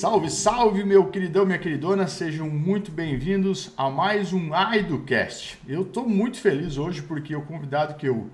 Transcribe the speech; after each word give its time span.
Salve, 0.00 0.30
salve, 0.30 0.82
meu 0.82 1.08
queridão, 1.08 1.44
minha 1.44 1.58
queridona, 1.58 2.08
sejam 2.08 2.48
muito 2.48 2.90
bem-vindos 2.90 3.70
a 3.76 3.90
mais 3.90 4.32
um 4.32 4.54
AidoCast. 4.54 5.58
Eu 5.68 5.82
estou 5.82 6.08
muito 6.08 6.40
feliz 6.40 6.78
hoje 6.78 7.02
porque 7.02 7.36
o 7.36 7.42
convidado 7.42 7.96
que 7.96 8.08
eu 8.08 8.30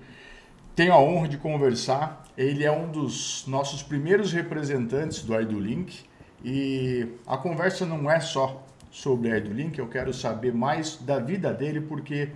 tenho 0.73 0.93
a 0.93 1.01
honra 1.01 1.27
de 1.27 1.35
conversar, 1.35 2.25
ele 2.37 2.63
é 2.63 2.71
um 2.71 2.89
dos 2.89 3.43
nossos 3.47 3.83
primeiros 3.83 4.31
representantes 4.31 5.21
do 5.23 5.35
AidoLink 5.35 6.05
e 6.41 7.05
a 7.27 7.35
conversa 7.35 7.85
não 7.85 8.09
é 8.09 8.21
só 8.21 8.65
sobre 8.89 9.33
AidoLink, 9.33 9.77
eu 9.77 9.89
quero 9.89 10.13
saber 10.13 10.53
mais 10.53 10.95
da 10.95 11.19
vida 11.19 11.53
dele 11.53 11.81
porque 11.81 12.29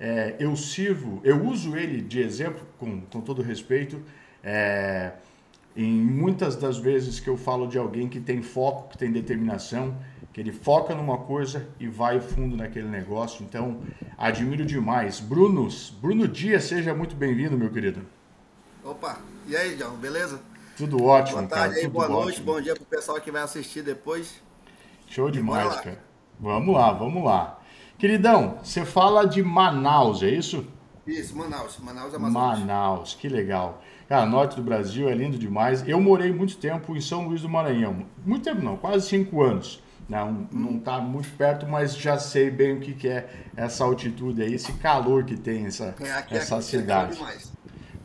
é, 0.00 0.34
eu 0.38 0.56
sirvo, 0.56 1.20
eu 1.24 1.44
uso 1.44 1.76
ele 1.76 2.00
de 2.00 2.22
exemplo, 2.22 2.66
com, 2.78 3.02
com 3.02 3.20
todo 3.20 3.42
respeito, 3.42 4.00
é, 4.42 5.12
em 5.78 5.92
muitas 5.92 6.56
das 6.56 6.76
vezes 6.76 7.20
que 7.20 7.30
eu 7.30 7.36
falo 7.36 7.68
de 7.68 7.78
alguém 7.78 8.08
que 8.08 8.18
tem 8.18 8.42
foco, 8.42 8.88
que 8.88 8.98
tem 8.98 9.12
determinação, 9.12 9.96
que 10.32 10.40
ele 10.40 10.50
foca 10.50 10.92
numa 10.92 11.18
coisa 11.18 11.68
e 11.78 11.86
vai 11.86 12.18
fundo 12.18 12.56
naquele 12.56 12.88
negócio. 12.88 13.44
Então, 13.44 13.78
admiro 14.16 14.66
demais. 14.66 15.20
Bruno, 15.20 15.68
Bruno 16.00 16.26
Dias, 16.26 16.64
seja 16.64 16.92
muito 16.92 17.14
bem-vindo, 17.14 17.56
meu 17.56 17.70
querido. 17.70 18.02
Opa, 18.82 19.20
e 19.46 19.56
aí, 19.56 19.76
John, 19.76 19.92
beleza? 19.92 20.40
Tudo 20.76 21.00
ótimo, 21.04 21.38
boa 21.38 21.48
tarde 21.48 21.74
cara. 21.76 21.86
Aí, 21.86 21.88
boa 21.88 22.08
noite, 22.08 22.42
bom 22.42 22.60
dia 22.60 22.74
pro 22.74 22.84
pessoal 22.84 23.20
que 23.20 23.30
vai 23.30 23.42
assistir 23.42 23.82
depois. 23.82 24.42
Show 25.06 25.30
demais, 25.30 25.76
cara. 25.76 26.02
Vamos 26.40 26.74
lá, 26.74 26.92
vamos 26.92 27.22
lá. 27.22 27.60
Queridão, 27.96 28.58
você 28.64 28.84
fala 28.84 29.28
de 29.28 29.44
Manaus, 29.44 30.24
é 30.24 30.30
isso? 30.30 30.66
Isso, 31.06 31.36
Manaus. 31.36 31.78
Manaus, 31.78 32.12
Amazonas. 32.14 32.58
Manaus, 32.58 33.14
que 33.14 33.28
legal. 33.28 33.80
Cara, 34.08 34.24
norte 34.24 34.56
do 34.56 34.62
Brasil 34.62 35.08
é 35.08 35.14
lindo 35.14 35.38
demais. 35.38 35.86
Eu 35.86 36.00
morei 36.00 36.32
muito 36.32 36.56
tempo 36.56 36.96
em 36.96 37.00
São 37.00 37.28
Luís 37.28 37.42
do 37.42 37.48
Maranhão. 37.48 38.06
Muito 38.24 38.42
tempo 38.42 38.62
não, 38.62 38.76
quase 38.76 39.06
cinco 39.06 39.42
anos. 39.42 39.82
Não, 40.08 40.48
não 40.50 40.78
está 40.78 40.98
muito 40.98 41.28
perto, 41.36 41.66
mas 41.66 41.94
já 41.94 42.18
sei 42.18 42.50
bem 42.50 42.78
o 42.78 42.80
que, 42.80 42.94
que 42.94 43.08
é 43.08 43.28
essa 43.54 43.84
altitude 43.84 44.40
aí, 44.40 44.54
esse 44.54 44.72
calor 44.74 45.24
que 45.24 45.36
tem 45.36 45.66
essa, 45.66 45.94
é, 46.00 46.12
aqui, 46.12 46.34
essa 46.34 46.56
aqui, 46.56 46.64
cidade. 46.64 47.22
Aqui 47.22 47.57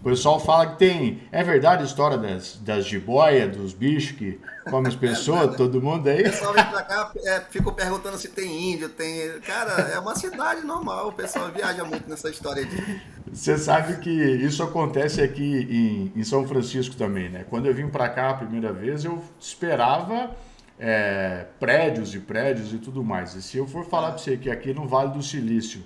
o 0.03 0.09
pessoal 0.09 0.37
fala 0.37 0.67
que 0.67 0.79
tem. 0.79 1.23
É 1.31 1.41
verdade 1.41 1.81
a 1.81 1.85
história 1.85 2.17
das, 2.17 2.57
das 2.57 2.83
jiboias, 2.83 3.55
dos 3.55 3.73
bichos 3.73 4.11
que 4.11 4.37
comem 4.69 4.89
as 4.89 4.97
pessoas, 4.97 5.55
todo 5.55 5.81
mundo 5.81 6.09
aí? 6.09 6.19
O 6.19 6.23
pessoal 6.25 6.53
vem 6.53 6.65
pra 6.65 6.83
cá, 6.83 7.11
é, 7.23 7.39
fica 7.49 7.71
perguntando 7.71 8.17
se 8.17 8.27
tem 8.27 8.73
índio, 8.73 8.89
tem. 8.89 9.39
Cara, 9.39 9.71
é 9.93 9.97
uma 9.97 10.13
cidade 10.13 10.65
normal, 10.65 11.07
o 11.07 11.13
pessoal 11.13 11.49
viaja 11.55 11.85
muito 11.85 12.09
nessa 12.09 12.29
história 12.29 12.65
de. 12.65 13.01
Você 13.31 13.57
sabe 13.57 13.95
que 14.01 14.09
isso 14.09 14.61
acontece 14.61 15.21
aqui 15.21 15.67
em, 15.69 16.19
em 16.19 16.23
São 16.25 16.45
Francisco 16.45 16.97
também, 16.97 17.29
né? 17.29 17.45
Quando 17.49 17.67
eu 17.67 17.73
vim 17.73 17.87
para 17.87 18.09
cá 18.09 18.31
a 18.31 18.33
primeira 18.33 18.73
vez, 18.73 19.05
eu 19.05 19.23
esperava 19.39 20.35
é, 20.77 21.45
prédios 21.61 22.13
e 22.13 22.19
prédios 22.19 22.73
e 22.73 22.77
tudo 22.77 23.01
mais. 23.05 23.35
E 23.35 23.41
se 23.41 23.57
eu 23.57 23.65
for 23.65 23.85
falar 23.85 24.09
para 24.09 24.17
você 24.17 24.35
que 24.35 24.51
aqui 24.51 24.73
no 24.73 24.85
Vale 24.85 25.13
do 25.13 25.23
Silício 25.23 25.81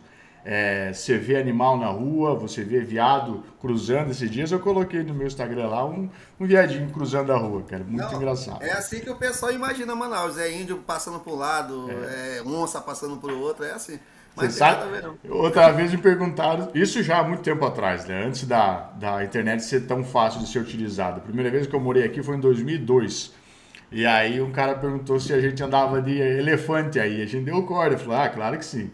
é, 0.50 0.94
você 0.94 1.17
vê 1.17 1.36
animal 1.36 1.78
na 1.78 1.88
rua, 1.88 2.34
você 2.34 2.64
vê 2.64 2.80
viado 2.80 3.44
cruzando 3.59 4.12
esses 4.12 4.31
dias. 4.31 4.50
Eu 4.50 4.62
coloquei 4.62 5.04
no 5.04 5.14
meu 5.14 5.28
Instagram 5.28 5.67
lá 5.67 5.86
um, 5.86 6.09
um 6.39 6.45
viadinho 6.45 6.89
cruzando 6.89 7.34
a 7.34 7.38
rua, 7.38 7.64
cara. 7.64 7.84
Muito 7.84 8.02
Não, 8.02 8.14
engraçado. 8.14 8.64
É 8.64 8.72
assim 8.72 9.02
que 9.02 9.09
o 9.09 9.16
pessoal 9.16 9.52
imagina 9.52 9.94
Manaus. 9.94 10.38
É 10.38 10.50
índio 10.50 10.78
passando 10.78 11.20
para 11.20 11.34
um 11.34 11.36
lado, 11.36 11.92
é. 11.92 12.38
é 12.38 12.44
onça 12.44 12.80
passando 12.80 13.17
para 13.17 13.34
o 13.34 13.42
outro, 13.42 13.66
é 13.66 13.72
assim. 13.72 14.00
Mas 14.38 14.54
Você 14.54 14.59
sabe? 14.59 14.84
Outra 15.30 15.70
vez 15.73 15.92
me 15.92 15.98
perguntaram, 15.98 16.70
isso 16.73 17.04
já 17.04 17.20
há 17.20 17.23
muito 17.26 17.42
tempo 17.42 17.66
atrás, 17.66 18.06
né? 18.06 18.26
Antes 18.26 18.48
da, 18.48 18.89
da 18.98 19.26
internet 19.26 19.61
ser 19.61 19.82
tão 19.82 20.02
fácil 20.02 20.39
de 20.39 20.48
ser 20.48 20.59
utilizada. 20.59 21.17
A 21.17 21.22
primeira 21.22 21.52
vez 21.52 21.67
que 21.67 21.76
eu 21.76 21.80
morei 21.82 22.06
aqui 22.06 22.23
foi 22.23 22.38
em 22.38 22.39
2002. 22.39 23.34
E 23.92 24.06
aí 24.06 24.42
um 24.42 24.54
cara 24.54 24.76
perguntou 24.76 25.20
se 25.20 25.34
a 25.34 25.42
gente 25.42 25.61
andava 25.61 26.02
de 26.02 26.17
elefante 26.17 27.02
aí. 27.02 27.22
A 27.22 27.26
gente 27.26 27.44
deu 27.44 27.61
corda. 27.64 27.98
Falou, 27.98 28.16
ah, 28.16 28.30
claro 28.30 28.58
que 28.58 28.66
sim. 28.66 28.89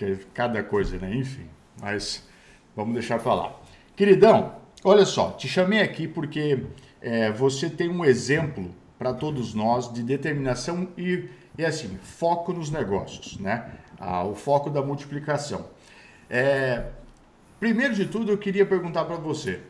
É 0.00 0.16
cada 0.32 0.62
coisa, 0.62 0.98
né? 0.98 1.14
Enfim, 1.14 1.46
mas 1.80 2.26
vamos 2.74 2.94
deixar 2.94 3.18
para 3.18 3.34
lá. 3.34 3.56
Queridão, 3.96 4.56
olha 4.82 5.04
só, 5.04 5.32
te 5.32 5.46
chamei 5.48 5.80
aqui 5.80 6.08
porque 6.08 6.64
é, 7.00 7.30
você 7.30 7.68
tem 7.70 7.88
um 7.88 8.04
exemplo 8.04 8.74
para 8.98 9.12
todos 9.12 9.54
nós 9.54 9.92
de 9.92 10.02
determinação 10.02 10.88
e, 10.96 11.28
e 11.58 11.64
assim, 11.64 11.98
foco 12.02 12.52
nos 12.52 12.70
negócios, 12.70 13.38
né? 13.38 13.70
Ah, 13.98 14.24
o 14.24 14.34
foco 14.34 14.70
da 14.70 14.82
multiplicação. 14.82 15.66
É, 16.28 16.86
primeiro 17.60 17.94
de 17.94 18.06
tudo, 18.06 18.32
eu 18.32 18.38
queria 18.38 18.66
perguntar 18.66 19.04
para 19.04 19.16
você, 19.16 19.60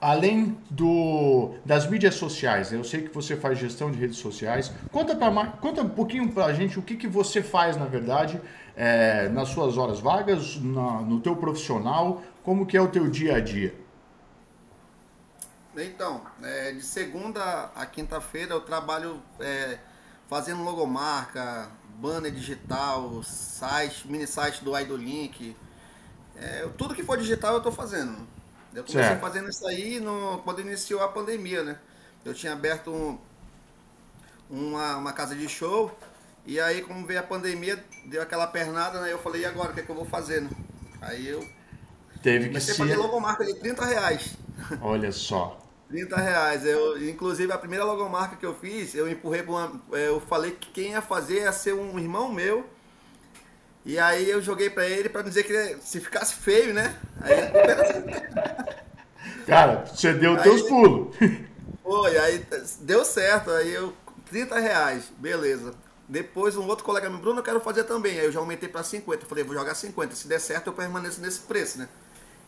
além 0.00 0.56
do, 0.70 1.54
das 1.64 1.88
mídias 1.88 2.14
sociais, 2.14 2.72
eu 2.72 2.84
sei 2.84 3.02
que 3.02 3.14
você 3.14 3.36
faz 3.36 3.58
gestão 3.58 3.90
de 3.90 3.98
redes 3.98 4.18
sociais. 4.18 4.72
Conta, 4.92 5.14
pra, 5.14 5.46
conta 5.46 5.82
um 5.82 5.88
pouquinho 5.88 6.32
para 6.32 6.46
a 6.46 6.52
gente 6.52 6.78
o 6.78 6.82
que, 6.82 6.96
que 6.96 7.08
você 7.08 7.42
faz, 7.42 7.76
na 7.76 7.86
verdade, 7.86 8.40
é, 8.76 9.28
nas 9.28 9.48
suas 9.48 9.76
horas 9.76 10.00
vagas, 10.00 10.56
na, 10.60 11.00
no 11.02 11.20
teu 11.20 11.36
profissional, 11.36 12.22
como 12.42 12.64
que 12.64 12.76
é 12.76 12.80
o 12.80 12.88
teu 12.88 13.08
dia 13.08 13.36
a 13.36 13.40
dia? 13.40 13.74
Então, 15.76 16.22
é, 16.42 16.72
de 16.72 16.82
segunda 16.82 17.70
a 17.74 17.86
quinta-feira 17.86 18.52
eu 18.52 18.60
trabalho 18.60 19.20
é, 19.38 19.78
fazendo 20.28 20.62
logomarca, 20.62 21.70
banner 21.98 22.32
digital, 22.32 23.22
site, 23.22 24.08
mini 24.08 24.26
site 24.26 24.64
do 24.64 24.76
Idolink. 24.76 25.56
É, 26.36 26.68
tudo 26.76 26.94
que 26.94 27.02
for 27.02 27.16
digital 27.18 27.52
eu 27.52 27.58
estou 27.58 27.72
fazendo. 27.72 28.16
Eu 28.74 28.84
comecei 28.84 29.02
certo. 29.02 29.20
fazendo 29.20 29.48
isso 29.48 29.66
aí 29.66 29.98
no, 29.98 30.38
quando 30.44 30.60
iniciou 30.60 31.02
a 31.02 31.08
pandemia, 31.08 31.62
né? 31.62 31.78
Eu 32.24 32.34
tinha 32.34 32.52
aberto 32.52 32.90
um, 32.90 33.18
uma, 34.50 34.96
uma 34.96 35.12
casa 35.12 35.34
de 35.34 35.48
show 35.48 35.96
e 36.48 36.58
aí, 36.58 36.80
como 36.80 37.06
veio 37.06 37.20
a 37.20 37.22
pandemia, 37.22 37.82
deu 38.06 38.22
aquela 38.22 38.46
pernada, 38.46 39.02
né? 39.02 39.12
Eu 39.12 39.18
falei, 39.18 39.42
e 39.42 39.44
agora, 39.44 39.70
o 39.70 39.74
que, 39.74 39.80
é 39.80 39.82
que 39.82 39.90
eu 39.90 39.94
vou 39.94 40.06
fazer, 40.06 40.40
né? 40.40 40.50
Aí 41.00 41.28
eu 41.28 41.46
Teve 42.22 42.48
que 42.48 42.60
ser... 42.60 42.74
fazer 42.74 42.96
logomarca 42.96 43.44
de 43.44 43.54
30 43.54 43.84
reais. 43.84 44.34
Olha 44.80 45.12
só. 45.12 45.60
30 45.88 46.16
reais. 46.16 46.64
Eu, 46.64 47.08
inclusive, 47.08 47.52
a 47.52 47.58
primeira 47.58 47.84
logomarca 47.84 48.36
que 48.36 48.46
eu 48.46 48.54
fiz, 48.54 48.94
eu 48.94 49.08
empurrei 49.08 49.42
para 49.42 49.52
uma... 49.52 49.82
Eu 49.92 50.20
falei 50.20 50.52
que 50.52 50.70
quem 50.70 50.92
ia 50.92 51.02
fazer 51.02 51.42
ia 51.42 51.52
ser 51.52 51.74
um 51.74 51.98
irmão 51.98 52.32
meu. 52.32 52.66
E 53.88 53.98
aí 53.98 54.28
eu 54.28 54.42
joguei 54.42 54.68
para 54.68 54.86
ele 54.86 55.08
para 55.08 55.22
dizer 55.22 55.44
que 55.44 55.78
se 55.80 55.98
ficasse 55.98 56.34
feio, 56.34 56.74
né? 56.74 56.94
Aí 57.22 57.36
Cara, 59.46 59.86
você 59.86 60.12
deu 60.12 60.36
aí, 60.36 60.42
teus 60.42 60.60
pulos. 60.60 61.16
Foi, 61.82 62.18
aí 62.18 62.46
deu 62.80 63.02
certo. 63.02 63.50
Aí 63.50 63.72
eu... 63.72 63.94
30 64.28 64.58
reais, 64.58 65.04
beleza. 65.16 65.72
Depois 66.06 66.54
um 66.54 66.66
outro 66.66 66.84
colega 66.84 67.08
me 67.08 67.16
Bruno, 67.16 67.38
eu 67.38 67.42
quero 67.42 67.60
fazer 67.60 67.84
também. 67.84 68.20
Aí 68.20 68.26
eu 68.26 68.32
já 68.32 68.40
aumentei 68.40 68.68
para 68.68 68.82
50. 68.82 69.24
Falei, 69.24 69.42
vou 69.42 69.54
jogar 69.54 69.74
50. 69.74 70.14
Se 70.14 70.28
der 70.28 70.38
certo, 70.38 70.66
eu 70.66 70.74
permaneço 70.74 71.22
nesse 71.22 71.40
preço, 71.40 71.78
né? 71.78 71.88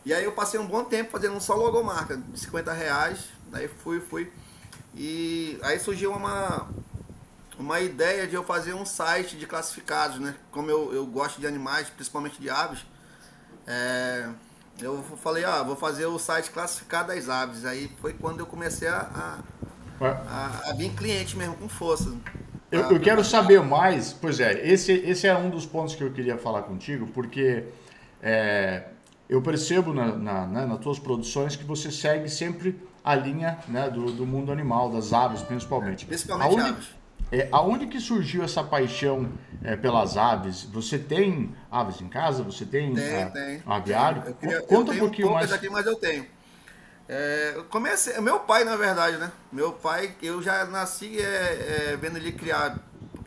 E 0.05 0.13
aí 0.13 0.25
eu 0.25 0.33
passei 0.33 0.61
um 0.61 0.67
bom 0.67 0.85
tempo 0.85 1.11
fazendo 1.11 1.41
só 1.41 1.55
logomarca, 1.55 2.19
de 2.19 2.39
50 2.39 2.71
reais. 2.71 3.21
Daí 3.47 3.67
fui, 3.67 3.99
fui. 3.99 4.31
E 4.95 5.59
aí 5.63 5.81
surgiu 5.81 6.13
uma, 6.13 6.69
uma 7.61 7.81
ideia 7.81 8.27
de 8.27 8.35
eu 8.35 8.43
fazer 8.43 8.75
um 8.75 8.87
site 8.87 9.37
de 9.37 9.47
classificados, 9.47 10.19
né? 10.19 10.35
Como 10.51 10.71
eu, 10.71 10.93
eu 10.95 11.07
gosto 11.07 11.41
de 11.41 11.47
animais, 11.47 11.91
principalmente 11.91 12.41
de 12.41 12.49
aves. 12.49 12.81
É, 13.67 14.29
eu 14.81 15.03
falei, 15.23 15.45
ah, 15.45 15.63
vou 15.63 15.77
fazer 15.77 16.07
o 16.07 16.19
site 16.19 16.51
classificado 16.51 17.09
das 17.09 17.29
aves. 17.29 17.65
Aí 17.67 17.91
foi 18.01 18.15
quando 18.15 18.41
eu 18.41 18.47
comecei 18.47 18.89
a, 18.89 19.39
a, 20.01 20.07
a, 20.07 20.71
a 20.71 20.73
vir 20.73 20.91
cliente 20.95 21.37
mesmo 21.37 21.55
com 21.57 21.69
força. 21.69 22.11
Eu, 22.73 22.93
eu, 22.93 23.01
quero 23.01 23.23
saber 23.23 23.61
mais. 23.63 24.13
Pois 24.13 24.41
é, 24.41 24.67
esse, 24.67 24.93
esse 24.93 25.27
é 25.27 25.37
um 25.37 25.51
dos 25.51 25.67
pontos 25.67 25.95
que 25.95 26.03
eu 26.03 26.11
queria 26.11 26.39
falar 26.39 26.63
contigo, 26.63 27.09
porque 27.09 27.65
é, 28.23 28.85
eu 29.29 29.43
percebo 29.43 29.93
na, 29.93 30.17
na, 30.17 30.47
né, 30.47 30.67
nas 30.67 30.79
tuas 30.79 30.99
produções 30.99 31.57
que 31.57 31.65
você 31.65 31.91
segue 31.91 32.29
sempre 32.29 32.81
a 33.05 33.15
linha 33.15 33.59
né, 33.69 33.91
do, 33.91 34.13
do 34.13 34.25
mundo 34.25 34.51
animal, 34.51 34.91
das 34.91 35.13
aves 35.13 35.43
principalmente. 35.43 36.07
Principalmente 36.07 36.49
aonde, 36.49 36.69
aves. 36.71 37.00
É, 37.33 37.49
aonde 37.53 37.87
que 37.87 38.01
surgiu 38.01 38.43
essa 38.43 38.63
paixão 38.65 39.33
é, 39.63 39.77
pelas 39.77 40.17
aves? 40.17 40.65
Você 40.65 40.99
tem 40.99 41.55
aves 41.71 42.01
em 42.01 42.09
casa? 42.09 42.43
Você 42.43 42.65
tem, 42.65 42.93
tem, 42.95 43.05
é, 43.05 43.27
tem. 43.27 43.63
aviário? 43.65 44.23
Eu 44.27 44.35
queria, 44.35 44.63
Conta 44.63 44.93
eu 44.93 44.97
um 44.97 44.99
pouquinho 44.99 45.33
mais. 45.33 45.53
aqui, 45.53 45.69
mas 45.69 45.87
eu 45.87 45.95
tenho. 45.95 46.27
É, 47.09 47.63
comecei, 47.71 48.21
meu 48.21 48.41
pai, 48.41 48.65
na 48.65 48.77
verdade, 48.77 49.17
né? 49.17 49.31
Meu 49.53 49.73
pai, 49.73 50.15
eu 50.23 50.43
já 50.43 50.65
nasci 50.65 51.21
é, 51.21 51.93
é, 51.93 51.97
vendo 51.97 52.17
ele 52.17 52.33
criar 52.33 52.79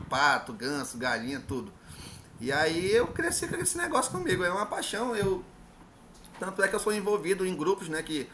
pato, 0.09 0.53
ganso, 0.53 0.97
galinha, 0.97 1.41
tudo. 1.45 1.71
E 2.39 2.51
aí 2.51 2.91
eu 2.91 3.07
cresci 3.07 3.47
com 3.47 3.55
esse 3.55 3.77
negócio 3.77 4.11
comigo, 4.11 4.43
é 4.43 4.49
uma 4.49 4.65
paixão. 4.65 5.15
Eu, 5.15 5.43
tanto 6.39 6.61
é 6.61 6.67
que 6.67 6.75
eu 6.75 6.79
sou 6.79 6.93
envolvido 6.93 7.45
em 7.45 7.55
grupos, 7.55 7.87
né? 7.87 8.01
Que, 8.03 8.29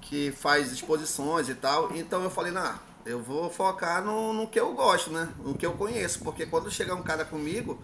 que 0.00 0.32
faz 0.32 0.72
exposições 0.72 1.50
e 1.50 1.54
tal. 1.54 1.94
Então 1.94 2.22
eu 2.22 2.30
falei, 2.30 2.52
não, 2.52 2.78
eu 3.06 3.22
vou 3.22 3.48
focar 3.48 4.04
no, 4.04 4.32
no 4.32 4.48
que 4.48 4.58
eu 4.58 4.74
gosto, 4.74 5.10
né? 5.10 5.28
No 5.42 5.54
que 5.54 5.64
eu 5.64 5.72
conheço. 5.72 6.18
Porque 6.22 6.44
quando 6.44 6.70
chegar 6.70 6.94
um 6.94 7.02
cara 7.02 7.24
comigo 7.24 7.80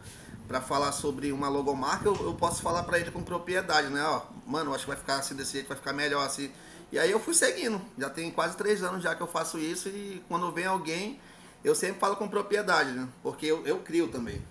para 0.48 0.60
falar 0.60 0.90
sobre 0.90 1.32
uma 1.32 1.48
logomarca, 1.48 2.08
eu, 2.08 2.16
eu 2.16 2.34
posso 2.34 2.60
falar 2.60 2.82
para 2.82 2.98
ele 2.98 3.10
com 3.12 3.22
propriedade, 3.22 3.88
né? 3.88 4.02
Ó, 4.02 4.22
mano, 4.44 4.74
acho 4.74 4.84
que 4.84 4.90
vai 4.90 4.98
ficar 4.98 5.16
assim 5.16 5.36
desse 5.36 5.52
jeito, 5.52 5.68
vai 5.68 5.76
ficar 5.76 5.92
melhor 5.92 6.26
assim. 6.26 6.50
E 6.90 6.98
aí 6.98 7.10
eu 7.10 7.20
fui 7.20 7.34
seguindo. 7.34 7.80
Já 7.96 8.10
tem 8.10 8.30
quase 8.32 8.56
três 8.56 8.82
anos 8.82 9.02
já 9.02 9.14
que 9.14 9.22
eu 9.22 9.26
faço 9.28 9.58
isso 9.58 9.88
e 9.88 10.22
quando 10.28 10.50
vem 10.50 10.66
alguém, 10.66 11.20
eu 11.64 11.74
sempre 11.74 12.00
falo 12.00 12.16
com 12.16 12.26
propriedade, 12.26 12.90
né? 12.90 13.08
Porque 13.22 13.46
eu, 13.46 13.64
eu 13.64 13.78
crio 13.78 14.08
também. 14.08 14.42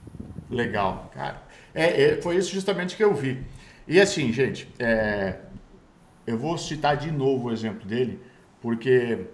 Legal, 0.49 1.11
cara. 1.13 1.43
É, 1.75 2.01
é, 2.01 2.21
foi 2.21 2.37
isso 2.37 2.51
justamente 2.51 2.95
que 2.95 3.03
eu 3.03 3.13
vi. 3.13 3.45
E 3.87 3.99
assim, 3.99 4.31
gente, 4.31 4.73
é, 4.79 5.39
eu 6.25 6.37
vou 6.37 6.57
citar 6.57 6.95
de 6.95 7.11
novo 7.11 7.49
o 7.49 7.51
exemplo 7.51 7.85
dele, 7.85 8.19
porque 8.61 9.27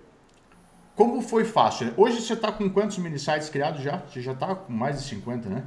como 0.97 1.21
foi 1.21 1.45
fácil? 1.45 1.85
Né? 1.85 1.93
Hoje 1.95 2.19
você 2.19 2.33
está 2.33 2.51
com 2.51 2.67
quantos 2.69 2.97
mini 2.97 3.19
sites 3.19 3.49
criados 3.49 3.81
já? 3.81 3.99
Você 3.99 4.19
já 4.19 4.31
está 4.31 4.55
com 4.55 4.73
mais 4.73 4.97
de 4.97 5.07
50, 5.07 5.47
né? 5.47 5.63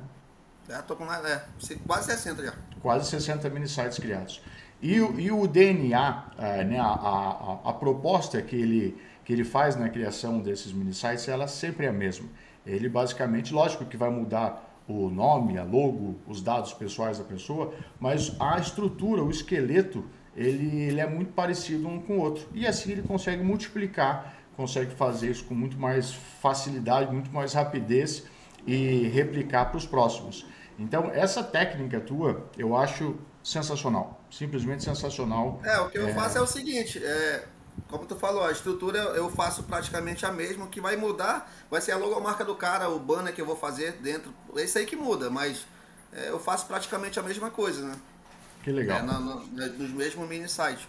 Já 0.68 0.82
tô 0.82 0.96
com 0.96 1.04
mais, 1.04 1.24
é, 1.24 1.44
quase 1.86 2.06
60 2.06 2.44
já. 2.44 2.54
Quase 2.82 3.08
60 3.08 3.48
mini 3.48 3.68
sites 3.68 3.98
criados. 3.98 4.42
E, 4.82 5.00
o, 5.00 5.20
e 5.20 5.30
o 5.30 5.46
DNA, 5.46 6.24
é, 6.36 6.64
né, 6.64 6.80
a, 6.80 6.84
a, 6.84 7.70
a, 7.70 7.72
proposta 7.72 8.42
que 8.42 8.56
ele, 8.56 9.00
que 9.24 9.32
ele 9.32 9.44
faz 9.44 9.76
na 9.76 9.88
criação 9.88 10.40
desses 10.40 10.72
mini 10.72 10.92
sites, 10.92 11.28
ela 11.28 11.46
sempre 11.46 11.86
é 11.86 11.90
a 11.90 11.92
mesma. 11.92 12.28
Ele 12.66 12.88
basicamente, 12.88 13.54
lógico 13.54 13.84
que 13.84 13.96
vai 13.96 14.10
mudar 14.10 14.68
o 14.88 15.08
nome, 15.10 15.58
a 15.58 15.62
logo, 15.62 16.16
os 16.26 16.42
dados 16.42 16.72
pessoais 16.72 17.18
da 17.18 17.24
pessoa, 17.24 17.72
mas 18.00 18.34
a 18.40 18.58
estrutura, 18.58 19.22
o 19.22 19.30
esqueleto, 19.30 20.04
ele, 20.36 20.82
ele 20.82 21.00
é 21.00 21.06
muito 21.06 21.32
parecido 21.32 21.86
um 21.86 22.00
com 22.00 22.18
o 22.18 22.20
outro. 22.20 22.48
E 22.52 22.66
assim 22.66 22.90
ele 22.90 23.02
consegue 23.02 23.44
multiplicar, 23.44 24.39
consegue 24.60 24.94
fazer 24.94 25.30
isso 25.30 25.44
com 25.44 25.54
muito 25.54 25.78
mais 25.78 26.12
facilidade, 26.42 27.10
muito 27.10 27.32
mais 27.32 27.54
rapidez 27.54 28.24
e 28.66 29.08
replicar 29.08 29.70
para 29.70 29.78
os 29.78 29.86
próximos. 29.86 30.44
Então, 30.78 31.10
essa 31.14 31.42
técnica 31.42 31.98
tua, 31.98 32.46
eu 32.58 32.76
acho 32.76 33.16
sensacional. 33.42 34.22
Simplesmente 34.30 34.84
sensacional. 34.84 35.60
É, 35.64 35.80
o 35.80 35.88
que 35.88 35.96
eu 35.96 36.08
é... 36.08 36.12
faço 36.12 36.36
é 36.36 36.42
o 36.42 36.46
seguinte, 36.46 37.02
é, 37.02 37.44
como 37.88 38.04
tu 38.04 38.16
falou, 38.16 38.44
a 38.44 38.52
estrutura 38.52 38.98
eu 38.98 39.30
faço 39.30 39.62
praticamente 39.62 40.26
a 40.26 40.32
mesma, 40.32 40.66
o 40.66 40.68
que 40.68 40.80
vai 40.80 40.94
mudar 40.94 41.50
vai 41.70 41.80
ser 41.80 41.92
a 41.92 41.96
logomarca 41.96 42.44
do 42.44 42.54
cara, 42.54 42.90
o 42.90 42.98
banner 42.98 43.34
que 43.34 43.40
eu 43.40 43.46
vou 43.46 43.56
fazer 43.56 43.92
dentro, 43.92 44.30
é 44.56 44.64
isso 44.64 44.76
aí 44.76 44.84
que 44.84 44.96
muda, 44.96 45.30
mas 45.30 45.64
é, 46.12 46.28
eu 46.28 46.38
faço 46.38 46.66
praticamente 46.66 47.18
a 47.18 47.22
mesma 47.22 47.50
coisa, 47.50 47.86
né? 47.86 47.94
Que 48.62 48.72
legal. 48.72 48.98
É, 48.98 49.02
no, 49.02 49.20
no, 49.20 49.66
nos 49.78 49.90
mesmos 49.90 50.28
mini 50.28 50.48
sites. 50.48 50.86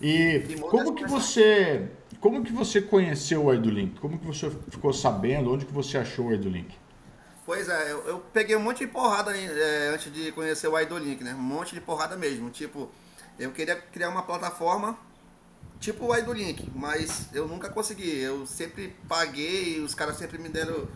E, 0.00 0.36
e 0.48 0.60
como 0.60 0.94
que 0.94 1.06
você, 1.06 1.88
como 2.24 2.42
que 2.42 2.54
você 2.54 2.80
conheceu 2.80 3.44
o 3.44 3.52
Edulink? 3.52 4.00
Como 4.00 4.18
que 4.18 4.26
você 4.26 4.50
ficou 4.70 4.94
sabendo? 4.94 5.52
Onde 5.52 5.66
que 5.66 5.72
você 5.74 5.98
achou 5.98 6.28
o 6.28 6.32
Edulink? 6.32 6.74
Pois 7.44 7.68
é, 7.68 7.92
eu, 7.92 7.98
eu, 8.08 8.18
peguei 8.32 8.56
um 8.56 8.60
monte 8.60 8.78
de 8.78 8.86
porrada 8.86 9.36
é, 9.36 9.90
antes 9.92 10.10
de 10.10 10.32
conhecer 10.32 10.66
o 10.66 10.80
Idolink, 10.80 11.22
né? 11.22 11.34
Um 11.34 11.42
monte 11.42 11.74
de 11.74 11.82
porrada 11.82 12.16
mesmo. 12.16 12.48
Tipo, 12.48 12.90
eu 13.38 13.50
queria 13.52 13.76
criar 13.76 14.08
uma 14.08 14.22
plataforma 14.22 14.96
tipo 15.78 16.06
o 16.06 16.16
Idolink, 16.16 16.72
mas 16.74 17.28
eu 17.34 17.46
nunca 17.46 17.68
consegui. 17.68 18.18
Eu 18.20 18.46
sempre 18.46 18.96
paguei, 19.06 19.80
os 19.80 19.94
caras 19.94 20.16
sempre 20.16 20.38
me 20.38 20.48
deram 20.48 20.88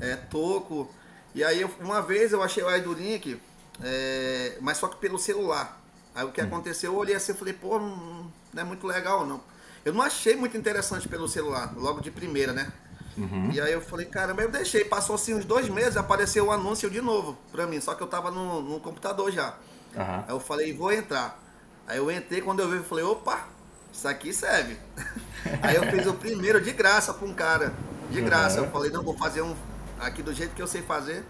é, 0.00 0.16
toco. 0.16 0.90
E 1.34 1.44
aí, 1.44 1.62
uma 1.78 2.00
vez 2.00 2.32
eu 2.32 2.42
achei 2.42 2.62
o 2.62 2.74
Idolink, 2.74 3.38
é, 3.82 4.56
mas 4.62 4.78
só 4.78 4.88
que 4.88 4.96
pelo 4.96 5.18
celular. 5.18 5.78
Aí 6.14 6.24
o 6.24 6.32
que 6.32 6.40
hum. 6.40 6.46
aconteceu, 6.46 6.94
eu 6.94 6.98
olhei 6.98 7.14
assim 7.14 7.32
e 7.32 7.36
falei, 7.36 7.52
pô, 7.52 7.78
não, 7.78 8.32
não 8.54 8.62
é 8.62 8.64
muito 8.64 8.86
legal 8.86 9.26
não. 9.26 9.42
Eu 9.84 9.94
não 9.94 10.02
achei 10.02 10.36
muito 10.36 10.56
interessante 10.56 11.08
pelo 11.08 11.28
celular, 11.28 11.72
logo 11.76 12.00
de 12.00 12.10
primeira, 12.10 12.52
né? 12.52 12.72
Uhum. 13.16 13.50
E 13.52 13.60
aí 13.60 13.72
eu 13.72 13.80
falei, 13.80 14.06
caramba, 14.06 14.42
eu 14.42 14.50
deixei. 14.50 14.84
Passou 14.84 15.14
assim 15.14 15.34
uns 15.34 15.44
dois 15.44 15.68
meses, 15.68 15.96
apareceu 15.96 16.46
o 16.46 16.50
anúncio 16.50 16.90
de 16.90 17.00
novo 17.00 17.36
pra 17.50 17.66
mim. 17.66 17.80
Só 17.80 17.94
que 17.94 18.02
eu 18.02 18.06
tava 18.06 18.30
no, 18.30 18.62
no 18.62 18.80
computador 18.80 19.30
já. 19.30 19.54
Uhum. 19.94 20.24
Aí 20.26 20.30
eu 20.30 20.40
falei, 20.40 20.72
vou 20.72 20.92
entrar. 20.92 21.38
Aí 21.86 21.98
eu 21.98 22.10
entrei, 22.10 22.40
quando 22.40 22.60
eu 22.60 22.68
vi, 22.68 22.76
eu 22.76 22.84
falei, 22.84 23.04
opa, 23.04 23.48
isso 23.92 24.06
aqui 24.06 24.32
serve. 24.32 24.78
aí 25.62 25.76
eu 25.76 25.82
fiz 25.90 26.06
o 26.06 26.14
primeiro 26.14 26.60
de 26.60 26.72
graça 26.72 27.12
pra 27.12 27.26
um 27.26 27.34
cara. 27.34 27.74
De 28.10 28.20
graça. 28.20 28.60
Uhum. 28.60 28.66
Eu 28.66 28.70
falei, 28.70 28.90
não, 28.90 29.02
vou 29.02 29.16
fazer 29.16 29.42
um 29.42 29.54
aqui 29.98 30.22
do 30.22 30.32
jeito 30.32 30.54
que 30.54 30.62
eu 30.62 30.66
sei 30.66 30.82
fazer. 30.82 31.24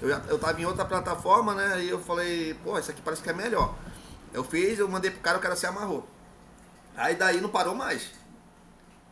Eu, 0.00 0.08
eu 0.08 0.38
tava 0.38 0.60
em 0.60 0.64
outra 0.64 0.84
plataforma, 0.84 1.54
né? 1.54 1.82
E 1.82 1.88
eu 1.88 1.98
falei, 1.98 2.54
pô, 2.62 2.78
isso 2.78 2.90
aqui 2.90 3.00
parece 3.02 3.22
que 3.22 3.30
é 3.30 3.32
melhor. 3.32 3.74
Eu 4.32 4.44
fiz, 4.44 4.78
eu 4.78 4.88
mandei 4.88 5.10
pro 5.10 5.20
cara, 5.20 5.38
o 5.38 5.40
cara 5.40 5.56
se 5.56 5.66
amarrou. 5.66 6.06
Aí 6.98 7.14
daí 7.14 7.40
não 7.40 7.48
parou 7.48 7.74
mais. 7.74 8.10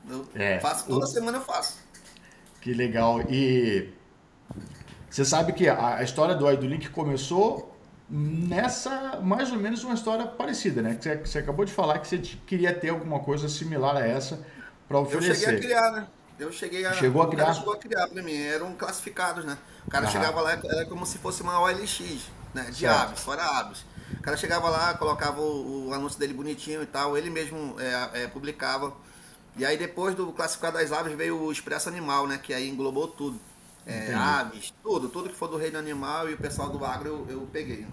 Eu 0.09 0.29
é, 0.35 0.59
faço, 0.61 0.87
toda 0.87 1.05
o... 1.05 1.09
semana 1.09 1.39
eu 1.39 1.43
faço. 1.43 1.79
Que 2.61 2.75
legal. 2.75 3.23
E 3.23 3.93
você 5.09 5.25
sabe 5.25 5.53
que 5.53 5.69
a, 5.69 6.03
história 6.03 6.35
do 6.35 6.51
Idolink 6.51 6.91
começou 6.91 7.75
nessa, 8.09 9.21
mais 9.23 9.51
ou 9.53 9.59
menos 9.59 9.83
uma 9.85 9.95
história 9.95 10.27
parecida, 10.27 10.83
né? 10.83 10.95
Que 10.95 11.05
você, 11.05 11.17
você 11.17 11.39
acabou 11.39 11.65
de 11.65 11.73
falar 11.73 11.99
que 12.01 12.09
você 12.09 12.19
queria 12.19 12.75
ter 12.75 12.91
alguma 12.91 13.21
coisa 13.21 13.49
similar 13.49 13.97
a 13.97 14.07
essa 14.07 14.45
para 14.89 14.99
oferecer. 14.99 15.31
Eu 15.31 15.35
cheguei 15.35 15.57
a 15.57 15.61
criar, 15.61 15.93
né? 15.93 16.07
Eu 16.39 16.53
cheguei 16.53 16.85
a. 16.85 16.93
Chegou 16.93 17.23
a 17.23 17.31
criar? 17.31 17.55
chegou 17.55 17.73
a 17.73 17.79
criar 17.79 18.09
para 18.09 18.23
mim. 18.23 18.37
Eram 18.37 18.75
classificados, 18.75 19.45
né? 19.45 19.57
O 19.87 19.91
cara 19.91 20.07
chegava 20.09 20.41
lá, 20.41 20.53
era 20.53 20.85
como 20.87 21.07
se 21.07 21.19
fosse 21.19 21.43
uma 21.43 21.61
OLX, 21.61 22.01
né? 22.53 22.65
De 22.65 22.81
certo. 22.81 23.01
aves, 23.01 23.21
fora 23.21 23.43
aves. 23.43 23.85
O 24.13 24.23
cara 24.23 24.37
chegava 24.37 24.69
lá, 24.69 24.95
colocava 24.95 25.41
o, 25.41 25.89
o 25.89 25.95
anúncio 25.95 26.19
dele 26.19 26.35
bonitinho 26.35 26.83
e 26.83 26.87
tal, 26.87 27.17
ele 27.17 27.31
mesmo 27.31 27.77
é, 27.79 28.23
é, 28.23 28.27
publicava. 28.27 28.93
E 29.57 29.65
aí 29.65 29.77
depois 29.77 30.15
do 30.15 30.33
classificado 30.33 30.79
das 30.79 30.93
aves 30.93 31.15
veio 31.17 31.41
o 31.41 31.51
Expresso 31.51 31.89
Animal, 31.89 32.27
né? 32.27 32.39
Que 32.43 32.53
aí 32.53 32.69
englobou 32.69 33.09
tudo. 33.09 33.39
É, 33.87 34.13
aves, 34.13 34.75
tudo, 34.83 35.09
tudo 35.09 35.29
que 35.29 35.37
for 35.37 35.47
do 35.47 35.57
reino 35.57 35.79
animal 35.79 36.29
e 36.29 36.35
o 36.35 36.37
pessoal 36.37 36.69
do 36.69 36.85
agro 36.85 37.09
eu, 37.09 37.27
eu 37.29 37.49
peguei. 37.53 37.87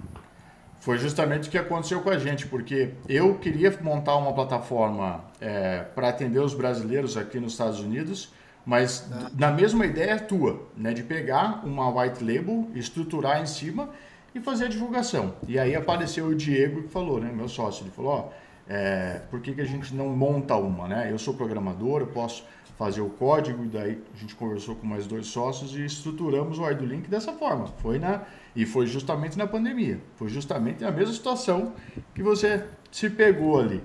Foi 0.84 0.98
justamente 0.98 1.48
o 1.48 1.52
que 1.52 1.58
aconteceu 1.58 2.02
com 2.02 2.10
a 2.10 2.18
gente, 2.18 2.48
porque 2.48 2.94
eu 3.08 3.36
queria 3.36 3.78
montar 3.80 4.18
uma 4.18 4.34
plataforma 4.34 5.24
é, 5.40 5.82
para 5.96 6.10
atender 6.10 6.40
os 6.40 6.54
brasileiros 6.54 7.16
aqui 7.16 7.40
nos 7.40 7.54
Estados 7.54 7.80
Unidos, 7.80 8.34
mas 8.66 9.08
ah. 9.14 9.32
na 9.34 9.50
mesma 9.50 9.86
ideia 9.86 10.20
tua, 10.20 10.68
né, 10.76 10.92
de 10.92 11.02
pegar 11.02 11.66
uma 11.66 11.88
white 11.88 12.22
label, 12.22 12.70
estruturar 12.76 13.42
em 13.42 13.46
cima 13.46 13.92
e 14.34 14.40
fazer 14.40 14.66
a 14.66 14.68
divulgação. 14.68 15.36
E 15.48 15.60
aí 15.60 15.76
apareceu 15.76 16.28
o 16.28 16.36
Diego 16.36 16.84
que 16.84 16.90
falou, 16.90 17.20
né, 17.20 17.32
meu 17.32 17.48
sócio, 17.48 17.84
ele 17.84 17.92
falou, 17.92 18.12
ó, 18.12 18.30
é, 18.68 19.22
por 19.30 19.42
que, 19.42 19.54
que 19.54 19.62
a 19.62 19.66
gente 19.66 19.94
não 19.94 20.10
monta 20.10 20.56
uma, 20.56 20.88
né? 20.88 21.12
Eu 21.12 21.20
sou 21.20 21.34
programador, 21.34 22.02
eu 22.02 22.08
posso 22.08 22.46
fazer 22.78 23.02
o 23.02 23.10
código, 23.10 23.64
e 23.66 23.68
daí 23.68 24.02
a 24.14 24.18
gente 24.18 24.36
conversou 24.36 24.76
com 24.76 24.88
mais 24.88 25.06
dois 25.06 25.28
sócios 25.28 25.76
e 25.76 25.86
estruturamos 25.86 26.60
o 26.60 26.70
Idolink 26.70 27.10
dessa 27.10 27.34
forma. 27.34 27.68
Foi 27.82 28.00
na 28.00 28.24
e 28.56 28.66
foi 28.66 28.86
justamente 28.86 29.38
na 29.38 29.48
pandemia. 29.48 30.00
Foi 30.16 30.30
justamente 30.30 30.82
na 30.82 30.92
mesma 30.92 31.14
situação 31.14 31.74
que 32.14 32.22
você 32.22 32.64
se 32.92 33.10
pegou 33.10 33.60
ali. 33.60 33.84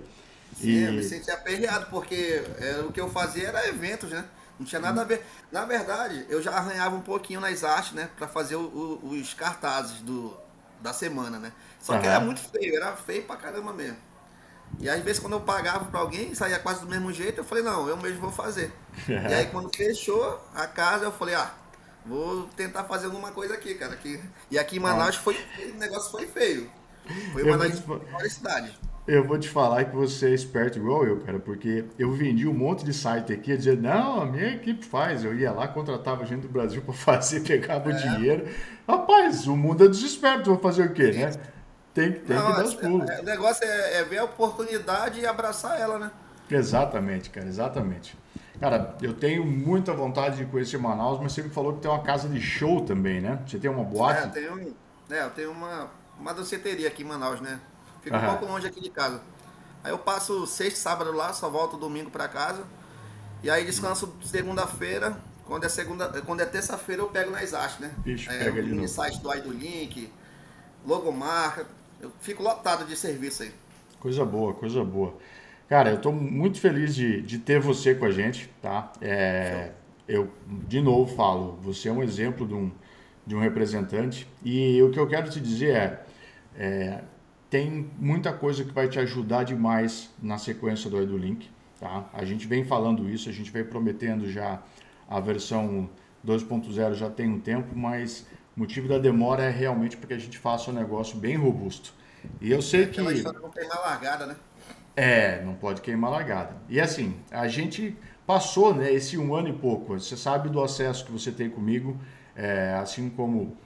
Sim, 0.55 0.69
e... 0.69 0.85
eu 0.85 0.93
me 0.93 1.03
senti 1.03 1.31
aperreado, 1.31 1.87
porque 1.91 2.43
é, 2.59 2.81
o 2.81 2.93
que 2.93 3.01
eu 3.01 3.09
fazia 3.09 3.49
era 3.49 3.69
eventos, 3.69 4.11
né? 4.11 4.25
Não 4.59 4.67
tinha 4.67 4.81
nada 4.81 5.03
a 5.03 5.05
ver. 5.05 5.25
Na 5.53 5.65
verdade, 5.65 6.27
eu 6.29 6.43
já 6.43 6.53
arranhava 6.53 6.97
um 6.97 7.01
pouquinho 7.01 7.41
nas 7.41 7.63
artes, 7.63 7.93
né? 7.93 8.11
Para 8.17 8.27
fazer 8.27 8.57
o, 8.57 8.61
o, 9.03 9.11
os 9.11 9.35
cartazes 9.35 10.01
do, 10.01 10.37
da 10.81 10.93
semana, 10.93 11.39
né? 11.39 11.53
Só 11.81 11.95
uhum. 11.95 12.01
que 12.01 12.07
era 12.07 12.21
muito 12.21 12.41
feio, 12.41 12.77
era 12.77 12.97
feio 12.97 13.23
pra 13.25 13.37
caramba 13.37 13.73
mesmo. 13.73 13.99
E 14.81 14.89
às 14.89 15.03
vezes 15.03 15.21
quando 15.21 15.33
eu 15.35 15.41
pagava 15.41 15.87
para 15.87 16.01
alguém, 16.01 16.35
saía 16.35 16.59
quase 16.59 16.81
do 16.81 16.87
mesmo 16.87 17.13
jeito, 17.13 17.39
eu 17.39 17.45
falei, 17.45 17.65
não, 17.65 17.89
eu 17.89 17.97
mesmo 17.97 18.21
vou 18.21 18.31
fazer. 18.33 18.73
e 19.09 19.13
aí 19.15 19.47
quando 19.53 19.75
fechou 19.75 20.45
a 20.55 20.67
casa, 20.67 21.05
eu 21.05 21.13
falei, 21.13 21.35
ah, 21.35 21.55
vou 22.05 22.45
tentar 22.49 22.85
fazer 22.85 23.07
alguma 23.07 23.31
coisa 23.33 23.55
aqui, 23.55 23.75
cara. 23.75 23.95
Aqui. 23.95 24.21
E 24.51 24.59
aqui 24.59 24.77
em 24.77 24.81
Manaus 24.81 25.17
foi, 25.17 25.37
o 25.73 25.79
negócio 25.79 26.11
foi 26.11 26.27
feio. 26.27 26.71
Foi 27.33 27.43
uma 27.43 27.57
das 27.57 27.85
maiores 27.87 28.33
cidades. 28.35 28.75
Eu 29.09 29.25
vou 29.25 29.39
te 29.39 29.49
falar 29.49 29.87
que 29.87 29.97
você 29.97 30.27
é 30.27 30.35
esperto 30.35 30.79
igual 30.79 31.03
eu, 31.07 31.19
cara, 31.21 31.39
porque 31.39 31.87
eu 31.99 32.13
vendi 32.13 32.47
um 32.47 32.53
monte 32.53 32.85
de 32.85 32.93
site 32.93 33.33
aqui, 33.33 33.57
dizer, 33.57 33.79
não, 33.79 34.21
a 34.21 34.27
minha 34.27 34.49
equipe 34.49 34.85
faz. 34.85 35.25
Eu 35.25 35.35
ia 35.35 35.51
lá, 35.51 35.67
contratava 35.67 36.27
gente 36.27 36.43
do 36.43 36.49
Brasil 36.51 36.83
para 36.83 36.93
fazer, 36.93 37.41
pegava 37.41 37.91
é. 37.91 37.95
o 37.95 37.97
dinheiro. 37.97 38.47
Rapaz, 38.87 39.47
o 39.47 39.57
mundo 39.57 39.87
é 39.87 39.89
dos 39.89 40.03
espertos, 40.03 40.49
vou 40.49 40.59
fazer 40.59 40.83
o 40.83 40.93
quê, 40.93 41.11
né? 41.13 41.31
Tem, 41.95 42.13
tem 42.13 42.37
Não, 42.37 42.49
que 42.49 42.57
dar 42.59 42.65
os 42.67 42.75
pulos. 42.75 43.09
É, 43.09 43.21
o 43.21 43.25
negócio 43.25 43.65
é, 43.65 43.95
é, 43.95 44.05
ver 44.05 44.19
a 44.19 44.25
oportunidade 44.25 45.19
e 45.21 45.27
abraçar 45.27 45.81
ela, 45.81 45.99
né? 45.99 46.11
Exatamente, 46.51 47.31
cara, 47.31 47.47
exatamente. 47.47 48.15
Cara, 48.61 48.95
eu 49.01 49.15
tenho 49.15 49.43
muita 49.43 49.95
vontade 49.95 50.37
de 50.37 50.45
conhecer 50.45 50.77
Manaus, 50.77 51.19
mas 51.19 51.33
você 51.33 51.43
me 51.43 51.49
falou 51.49 51.73
que 51.73 51.81
tem 51.81 51.91
uma 51.91 52.03
casa 52.03 52.29
de 52.29 52.43
show 52.43 52.83
também, 52.83 53.23
né? 53.23 53.39
Você 53.47 53.59
tem 53.59 53.71
uma 53.71 53.85
boate? 53.85 54.21
É, 54.21 54.27
eu 54.27 54.31
tenho, 54.33 54.77
é, 55.11 55.23
eu 55.23 55.31
tenho 55.31 55.51
uma, 55.51 55.91
uma 56.21 56.35
danceteria 56.35 56.89
aqui 56.89 57.03
em 57.03 57.07
Manaus, 57.07 57.41
né? 57.41 57.59
Fica 58.09 58.17
Aham. 58.17 58.27
um 58.27 58.39
pouco 58.39 58.53
longe 58.53 58.67
aqui 58.67 58.81
de 58.81 58.89
casa. 58.89 59.21
Aí 59.85 59.93
eu 59.93 59.99
passo 59.99 60.47
sexta 60.47 60.81
sábado 60.81 61.13
lá, 61.13 61.33
só 61.35 61.51
volto 61.51 61.77
domingo 61.77 62.11
para 62.11 62.27
casa. 62.27 62.65
E 63.43 63.51
aí 63.51 63.65
descanso 63.65 64.13
segunda-feira. 64.25 65.17
Quando 65.45 65.65
é 65.65 65.69
segunda, 65.69 66.09
quando 66.23 66.41
é 66.41 66.47
terça-feira 66.47 67.03
eu 67.03 67.09
pego 67.09 67.31
nas 67.31 67.53
artes, 67.55 67.79
né? 67.79 67.91
Bicho, 67.99 68.31
é, 68.31 68.45
pega 68.45 68.63
no 68.63 68.89
site 68.89 69.21
do 69.21 69.35
Idolink, 69.35 70.11
logomarca, 70.87 71.67
eu 72.01 72.11
fico 72.21 72.43
lotado 72.43 72.87
de 72.87 72.97
serviço 72.97 73.43
aí. 73.43 73.53
Coisa 74.01 74.25
boa, 74.25 74.55
coisa 74.55 74.83
boa. 74.85 75.15
Cara, 75.69 75.91
eu 75.91 75.97
estou 75.97 76.13
muito 76.13 76.59
feliz 76.61 76.95
de, 76.95 77.21
de 77.21 77.39
ter 77.39 77.61
você 77.61 77.95
com 77.95 78.07
a 78.07 78.11
gente, 78.11 78.51
tá? 78.63 78.91
É, 79.03 79.73
eu, 80.07 80.31
de 80.47 80.81
novo, 80.81 81.15
falo, 81.15 81.59
você 81.63 81.89
é 81.89 81.93
um 81.93 82.03
exemplo 82.03 82.47
de 82.47 82.55
um, 82.55 82.71
de 83.27 83.35
um 83.35 83.41
representante 83.41 84.27
e 84.43 84.83
o 84.83 84.91
que 84.91 84.99
eu 84.99 85.07
quero 85.07 85.31
te 85.31 85.41
dizer 85.41 85.75
é, 85.77 86.07
é 86.57 87.01
tem 87.51 87.91
muita 87.99 88.33
coisa 88.33 88.65
que 88.65 88.73
vai 88.73 88.89
te 88.89 88.99
ajudar 88.99 89.45
demais 89.45 90.11
na 90.23 90.39
sequência 90.39 90.91
do 90.91 91.01
EduLink, 91.01 91.49
tá? 91.81 92.09
A 92.13 92.25
gente 92.25 92.47
vem 92.47 92.65
falando 92.65 93.09
isso, 93.09 93.29
a 93.29 93.33
gente 93.33 93.51
vem 93.51 93.65
prometendo 93.65 94.31
já 94.31 94.63
a 95.09 95.19
versão 95.21 95.89
2.0 96.27 96.95
já 96.95 97.09
tem 97.09 97.29
um 97.29 97.41
tempo, 97.41 97.75
mas 97.75 98.27
o 98.57 98.61
motivo 98.61 98.89
da 98.89 98.99
demora 98.99 99.45
é 99.45 99.51
realmente 99.51 99.97
porque 99.97 100.15
a 100.15 100.19
gente 100.19 100.37
faça 100.37 100.71
um 100.71 100.75
negócio 100.75 101.17
bem 101.17 101.37
robusto. 101.37 101.95
E 102.41 102.51
eu 102.51 102.61
sei 102.61 102.87
que. 102.87 103.01
Não 103.01 103.51
queimar 103.51 103.81
largada, 103.81 104.27
né? 104.27 104.37
É, 104.95 105.43
não 105.45 105.55
pode 105.55 105.81
queimar 105.81 106.11
largada. 106.11 106.57
E 106.69 106.81
assim, 106.81 107.15
a 107.31 107.47
gente 107.47 107.97
passou 108.27 108.75
né, 108.75 108.93
esse 108.93 109.17
um 109.17 109.35
ano 109.35 109.49
e 109.49 109.53
pouco. 109.53 109.99
Você 109.99 110.17
sabe 110.17 110.49
do 110.49 110.63
acesso 110.63 111.07
que 111.07 111.13
você 111.13 111.31
tem 111.31 111.49
comigo, 111.49 111.97
é, 112.35 112.75
assim 112.75 113.09
como 113.09 113.57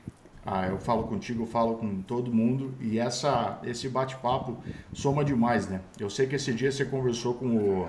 ah, 0.44 0.66
eu 0.66 0.78
falo 0.78 1.04
contigo, 1.04 1.44
eu 1.44 1.46
falo 1.46 1.76
com 1.76 2.02
todo 2.02 2.32
mundo. 2.32 2.74
E 2.80 2.98
essa, 2.98 3.60
esse 3.62 3.88
bate-papo 3.88 4.58
soma 4.92 5.24
demais, 5.24 5.68
né? 5.68 5.80
Eu 5.98 6.10
sei 6.10 6.26
que 6.26 6.34
esse 6.34 6.52
dia 6.52 6.72
você 6.72 6.84
conversou 6.84 7.34
com 7.34 7.56
o. 7.56 7.88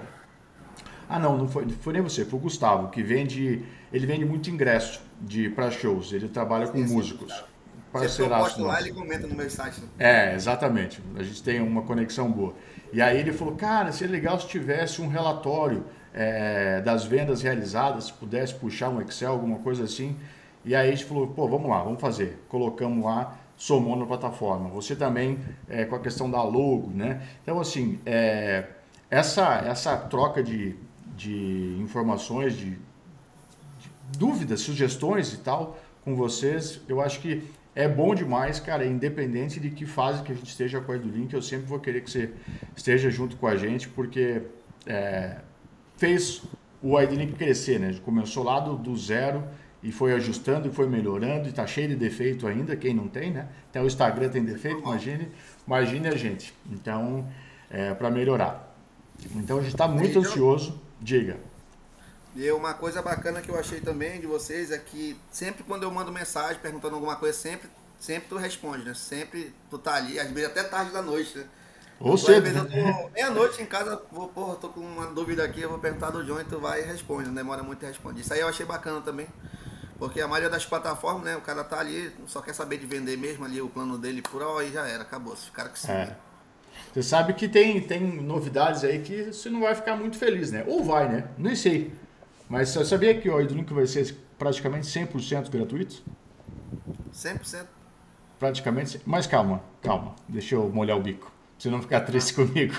Ah, 1.09 1.19
não, 1.19 1.37
não 1.37 1.47
foi, 1.47 1.67
foi 1.69 1.93
nem 1.93 2.01
você, 2.01 2.23
foi 2.23 2.39
o 2.39 2.41
Gustavo, 2.41 2.89
que 2.89 3.01
vende. 3.01 3.65
Ele 3.91 4.05
vende 4.05 4.23
muito 4.23 4.49
ingresso 4.49 5.01
de 5.19 5.49
para 5.49 5.71
shows. 5.71 6.13
Ele 6.13 6.27
trabalha 6.27 6.67
com 6.67 6.77
sim, 6.77 6.93
músicos. 6.93 7.33
Sim, 7.33 7.43
parceiraço. 7.91 8.55
Você 8.57 8.61
lá, 8.61 8.79
ele 8.79 8.93
comenta 8.93 9.27
no 9.27 9.35
meu 9.35 9.49
site. 9.49 9.81
Né? 9.81 9.87
É, 9.97 10.35
exatamente. 10.35 11.01
A 11.15 11.23
gente 11.23 11.41
tem 11.41 11.59
uma 11.59 11.81
conexão 11.81 12.31
boa. 12.31 12.53
E 12.91 13.01
aí 13.01 13.19
ele 13.19 13.33
falou, 13.33 13.55
cara, 13.55 13.91
seria 13.91 14.13
legal 14.13 14.39
se 14.39 14.47
tivesse 14.47 15.01
um 15.01 15.07
relatório 15.07 15.85
é, 16.13 16.81
das 16.81 17.03
vendas 17.03 17.41
realizadas, 17.41 18.05
se 18.05 18.13
pudesse 18.13 18.53
puxar 18.53 18.89
um 18.89 19.01
Excel, 19.01 19.31
alguma 19.31 19.57
coisa 19.59 19.83
assim. 19.83 20.15
E 20.65 20.75
aí 20.75 20.89
a 20.89 20.91
gente 20.91 21.05
falou, 21.05 21.27
pô, 21.27 21.47
vamos 21.47 21.69
lá, 21.69 21.83
vamos 21.83 21.99
fazer. 21.99 22.43
Colocamos 22.47 23.03
lá, 23.03 23.37
somou 23.57 23.95
na 23.95 24.05
plataforma. 24.05 24.69
Você 24.69 24.95
também, 24.95 25.39
é, 25.69 25.85
com 25.85 25.95
a 25.95 25.99
questão 25.99 26.29
da 26.29 26.41
logo, 26.41 26.89
né? 26.93 27.21
Então, 27.41 27.59
assim, 27.59 27.99
é, 28.05 28.67
essa, 29.09 29.57
essa 29.65 29.97
troca 29.97 30.41
de, 30.41 30.75
de 31.15 31.77
informações, 31.79 32.55
de, 32.55 32.71
de 32.71 33.89
dúvidas, 34.17 34.61
sugestões 34.61 35.33
e 35.33 35.37
tal 35.37 35.77
com 36.03 36.15
vocês, 36.15 36.81
eu 36.87 36.99
acho 36.99 37.21
que 37.21 37.43
é 37.75 37.87
bom 37.87 38.13
demais, 38.13 38.59
cara, 38.59 38.85
independente 38.85 39.59
de 39.59 39.69
que 39.69 39.85
fase 39.85 40.21
que 40.21 40.31
a 40.31 40.35
gente 40.35 40.49
esteja 40.49 40.79
com 40.79 40.91
a 40.91 40.95
Edulink, 40.95 41.33
eu 41.33 41.41
sempre 41.41 41.65
vou 41.65 41.79
querer 41.79 42.01
que 42.01 42.11
você 42.11 42.31
esteja 42.75 43.09
junto 43.09 43.35
com 43.37 43.47
a 43.47 43.55
gente, 43.55 43.89
porque 43.89 44.43
é, 44.85 45.37
fez 45.97 46.43
o 46.81 46.99
Edulink 46.99 47.33
crescer, 47.33 47.79
né? 47.79 47.95
Começou 48.03 48.43
lá 48.43 48.59
do, 48.59 48.77
do, 48.77 48.95
zero 48.95 49.43
e 49.83 49.91
foi 49.91 50.13
ajustando 50.13 50.69
e 50.69 50.71
foi 50.71 50.87
melhorando 50.87 51.49
e 51.49 51.51
tá 51.51 51.67
cheio 51.67 51.89
de 51.89 51.95
defeito 51.95 52.47
ainda, 52.47 52.75
quem 52.75 52.93
não 52.93 53.07
tem, 53.07 53.31
né? 53.31 53.49
Até 53.69 53.81
o 53.81 53.85
Instagram 53.85 54.29
tem 54.29 54.43
defeito, 54.43 54.79
imagine, 54.79 55.29
imagine 55.67 56.07
a 56.07 56.15
gente. 56.15 56.53
Então, 56.71 57.27
é, 57.69 57.93
para 57.93 58.09
melhorar. 58.09 58.73
Então 59.35 59.57
a 59.57 59.61
gente 59.61 59.73
está 59.73 59.87
muito 59.87 60.17
ansioso, 60.19 60.81
diga. 61.01 61.37
E 62.35 62.49
uma 62.51 62.73
coisa 62.73 63.01
bacana 63.01 63.41
que 63.41 63.49
eu 63.49 63.59
achei 63.59 63.79
também 63.79 64.19
de 64.19 64.25
vocês 64.25 64.71
é 64.71 64.77
que 64.77 65.15
sempre 65.29 65.63
quando 65.63 65.83
eu 65.83 65.91
mando 65.91 66.11
mensagem 66.11 66.59
perguntando 66.61 66.95
alguma 66.95 67.15
coisa, 67.15 67.37
sempre, 67.37 67.69
sempre 67.99 68.29
tu 68.29 68.37
responde, 68.37 68.85
né? 68.85 68.93
Sempre 68.93 69.53
tu 69.69 69.77
tá 69.77 69.95
ali, 69.95 70.19
às 70.19 70.29
vezes 70.31 70.49
até 70.49 70.63
tarde 70.63 70.91
da 70.91 71.01
noite, 71.01 71.37
né? 71.37 71.45
Ou 71.99 72.17
cedo. 72.17 72.47
Às 72.47 72.53
vezes 72.53 72.57
eu 72.57 72.67
tô 72.67 73.09
meia-noite 73.09 73.61
em 73.61 73.65
casa, 73.65 74.01
vou, 74.11 74.29
porra, 74.29 74.55
tô 74.55 74.69
com 74.69 74.79
uma 74.79 75.07
dúvida 75.07 75.43
aqui, 75.43 75.61
eu 75.61 75.69
vou 75.69 75.77
perguntar 75.77 76.09
do 76.09 76.23
John 76.23 76.39
e 76.39 76.43
tu 76.43 76.59
vai 76.59 76.81
e 76.81 76.85
responde, 76.85 77.27
não 77.27 77.35
demora 77.35 77.61
muito 77.61 77.85
a 77.85 77.89
responder. 77.89 78.21
Isso 78.21 78.33
aí 78.33 78.39
eu 78.39 78.47
achei 78.47 78.65
bacana 78.65 79.01
também. 79.01 79.27
Porque 79.97 80.19
a 80.19 80.27
maioria 80.27 80.49
das 80.49 80.65
plataformas, 80.65 81.23
né, 81.23 81.37
o 81.37 81.41
cara 81.41 81.63
tá 81.63 81.79
ali, 81.79 82.11
só 82.27 82.41
quer 82.41 82.53
saber 82.53 82.77
de 82.77 82.85
vender 82.85 83.17
mesmo 83.17 83.45
ali 83.45 83.61
o 83.61 83.69
plano 83.69 83.97
dele 83.97 84.21
por 84.21 84.41
ó, 84.41 84.61
e 84.61 84.71
já 84.71 84.87
era, 84.87 85.03
acabou. 85.03 85.33
O 85.33 85.51
cara 85.51 85.69
que 85.69 85.79
se 85.79 85.89
é. 85.89 86.15
Você 86.91 87.03
sabe 87.03 87.33
que 87.33 87.47
tem, 87.47 87.81
tem 87.81 88.01
novidades 88.21 88.83
aí 88.83 88.99
que 88.99 89.25
você 89.25 89.49
não 89.49 89.61
vai 89.61 89.75
ficar 89.75 89.95
muito 89.95 90.17
feliz, 90.17 90.51
né? 90.51 90.63
Ou 90.67 90.83
vai, 90.83 91.07
né? 91.07 91.27
Nem 91.37 91.55
sei. 91.55 91.93
Mas 92.49 92.69
você 92.69 92.85
sabia 92.85 93.19
que 93.19 93.29
o 93.29 93.39
Edlink 93.39 93.73
vai 93.73 93.87
ser 93.87 94.15
praticamente 94.37 94.87
100% 94.87 95.49
gratuito? 95.49 96.03
100%? 97.13 97.65
Praticamente. 98.37 99.01
Mas 99.05 99.25
calma, 99.25 99.63
calma. 99.81 100.15
Deixa 100.27 100.55
eu 100.55 100.69
molhar 100.69 100.97
o 100.97 101.01
bico. 101.01 101.25
Pra 101.27 101.33
você 101.57 101.69
não 101.69 101.81
ficar 101.81 102.01
triste 102.01 102.33
comigo. 102.33 102.75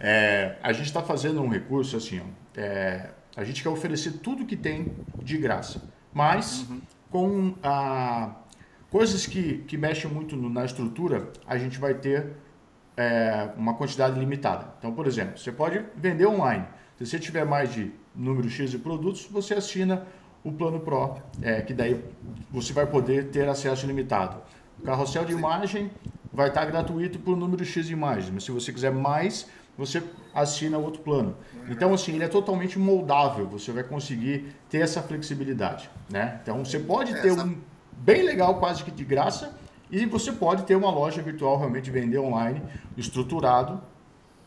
É, 0.00 0.56
a 0.62 0.72
gente 0.72 0.86
está 0.86 1.02
fazendo 1.02 1.40
um 1.40 1.48
recurso 1.48 1.96
assim, 1.96 2.20
ó, 2.20 2.60
é, 2.60 3.10
a 3.36 3.44
gente 3.44 3.62
quer 3.62 3.68
oferecer 3.68 4.12
tudo 4.14 4.44
que 4.44 4.56
tem 4.56 4.92
de 5.22 5.36
graça, 5.36 5.82
mas 6.16 6.66
uhum. 6.70 6.80
com 7.10 7.54
a, 7.62 8.30
coisas 8.90 9.26
que, 9.26 9.58
que 9.68 9.76
mexem 9.76 10.10
muito 10.10 10.34
no, 10.34 10.48
na 10.48 10.64
estrutura, 10.64 11.30
a 11.46 11.58
gente 11.58 11.78
vai 11.78 11.92
ter 11.92 12.32
é, 12.96 13.50
uma 13.54 13.74
quantidade 13.74 14.18
limitada. 14.18 14.66
Então, 14.78 14.94
por 14.94 15.06
exemplo, 15.06 15.36
você 15.36 15.52
pode 15.52 15.84
vender 15.94 16.26
online. 16.26 16.64
Se 16.96 17.04
você 17.04 17.18
tiver 17.18 17.44
mais 17.44 17.70
de 17.74 17.92
número 18.14 18.48
X 18.48 18.70
de 18.70 18.78
produtos, 18.78 19.26
você 19.30 19.52
assina 19.52 20.06
o 20.42 20.50
plano 20.50 20.80
Pro, 20.80 21.16
é, 21.42 21.60
que 21.60 21.74
daí 21.74 22.02
você 22.50 22.72
vai 22.72 22.86
poder 22.86 23.28
ter 23.28 23.46
acesso 23.46 23.86
limitado. 23.86 24.40
O 24.80 24.84
carrossel 24.84 25.26
de 25.26 25.32
imagem 25.32 25.90
vai 26.32 26.48
estar 26.48 26.64
gratuito 26.64 27.18
por 27.18 27.36
número 27.36 27.62
X 27.62 27.88
de 27.88 27.92
imagens, 27.92 28.30
mas 28.30 28.42
se 28.42 28.50
você 28.50 28.72
quiser 28.72 28.90
mais, 28.90 29.50
você 29.76 30.02
assina 30.34 30.78
outro 30.78 31.02
plano. 31.02 31.36
Então, 31.68 31.92
assim, 31.92 32.14
ele 32.14 32.24
é 32.24 32.28
totalmente 32.28 32.78
moldável, 32.78 33.46
você 33.46 33.72
vai 33.72 33.82
conseguir 33.82 34.54
ter 34.68 34.78
essa 34.78 35.02
flexibilidade, 35.02 35.90
né? 36.10 36.40
Então, 36.42 36.64
você 36.64 36.78
pode 36.78 37.20
ter 37.20 37.32
um 37.32 37.56
bem 37.92 38.22
legal, 38.22 38.58
quase 38.58 38.84
que 38.84 38.90
de 38.90 39.04
graça, 39.04 39.56
e 39.90 40.04
você 40.06 40.32
pode 40.32 40.64
ter 40.64 40.74
uma 40.76 40.90
loja 40.90 41.22
virtual, 41.22 41.58
realmente 41.58 41.90
vender 41.90 42.18
online, 42.18 42.62
estruturado, 42.96 43.80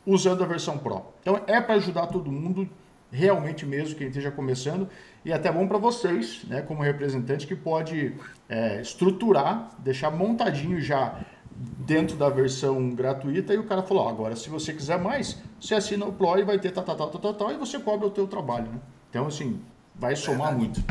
usando 0.05 0.43
a 0.43 0.47
versão 0.47 0.77
Pro. 0.77 1.05
Então, 1.21 1.41
é 1.47 1.61
para 1.61 1.75
ajudar 1.75 2.07
todo 2.07 2.31
mundo, 2.31 2.69
realmente 3.11 3.65
mesmo, 3.65 3.95
quem 3.95 4.07
esteja 4.07 4.31
começando, 4.31 4.87
e 5.23 5.33
até 5.33 5.51
bom 5.51 5.67
para 5.67 5.77
vocês, 5.77 6.43
né, 6.47 6.61
como 6.61 6.81
representante, 6.81 7.47
que 7.47 7.55
pode 7.55 8.15
é, 8.47 8.81
estruturar, 8.81 9.71
deixar 9.79 10.11
montadinho 10.11 10.79
já 10.79 11.19
dentro 11.59 12.15
da 12.15 12.29
versão 12.29 12.89
gratuita, 12.91 13.53
e 13.53 13.57
o 13.57 13.65
cara 13.65 13.83
falou, 13.83 14.07
agora 14.07 14.35
se 14.35 14.49
você 14.49 14.73
quiser 14.73 14.97
mais, 14.97 15.37
você 15.59 15.75
assina 15.75 16.05
o 16.05 16.13
Pro 16.13 16.39
e 16.39 16.43
vai 16.43 16.57
ter 16.57 16.71
tal, 16.71 16.83
tal, 16.85 16.95
tal, 16.95 17.09
tal, 17.09 17.33
tal, 17.33 17.51
e 17.51 17.57
você 17.57 17.77
cobra 17.77 18.07
o 18.07 18.11
teu 18.11 18.27
trabalho. 18.27 18.71
Né? 18.71 18.79
Então, 19.09 19.27
assim, 19.27 19.61
vai 19.93 20.15
somar 20.15 20.55
muito. 20.55 20.81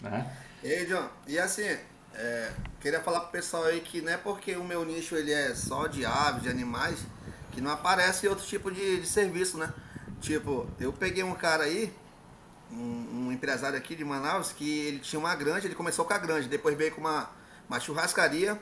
Né? 0.00 0.26
E 0.64 0.72
aí, 0.72 0.86
John, 0.86 1.06
e 1.26 1.38
assim, 1.38 1.76
é, 2.14 2.50
queria 2.80 3.00
falar 3.00 3.20
pro 3.20 3.30
pessoal 3.30 3.64
aí 3.64 3.80
que 3.80 4.00
não 4.00 4.12
é 4.12 4.16
porque 4.16 4.56
o 4.56 4.64
meu 4.64 4.84
nicho 4.86 5.14
ele 5.16 5.32
é 5.32 5.54
só 5.54 5.86
de 5.86 6.06
aves, 6.06 6.42
de 6.42 6.48
animais, 6.48 7.04
que 7.52 7.60
não 7.60 7.70
aparece 7.70 8.26
outro 8.26 8.46
tipo 8.46 8.70
de, 8.70 9.00
de 9.00 9.06
serviço, 9.06 9.58
né? 9.58 9.72
Tipo, 10.20 10.66
eu 10.80 10.94
peguei 10.94 11.22
um 11.22 11.34
cara 11.34 11.64
aí, 11.64 11.92
um, 12.72 13.26
um, 13.26 13.32
empresário 13.32 13.76
aqui 13.76 13.94
de 13.94 14.04
Manaus, 14.04 14.50
que 14.50 14.78
ele 14.86 14.98
tinha 14.98 15.20
uma 15.20 15.34
granja, 15.34 15.66
ele 15.66 15.74
começou 15.74 16.06
com 16.06 16.14
a 16.14 16.18
granja, 16.18 16.48
depois 16.48 16.76
veio 16.76 16.94
com 16.94 17.02
uma, 17.02 17.30
uma 17.68 17.78
churrascaria 17.78 18.58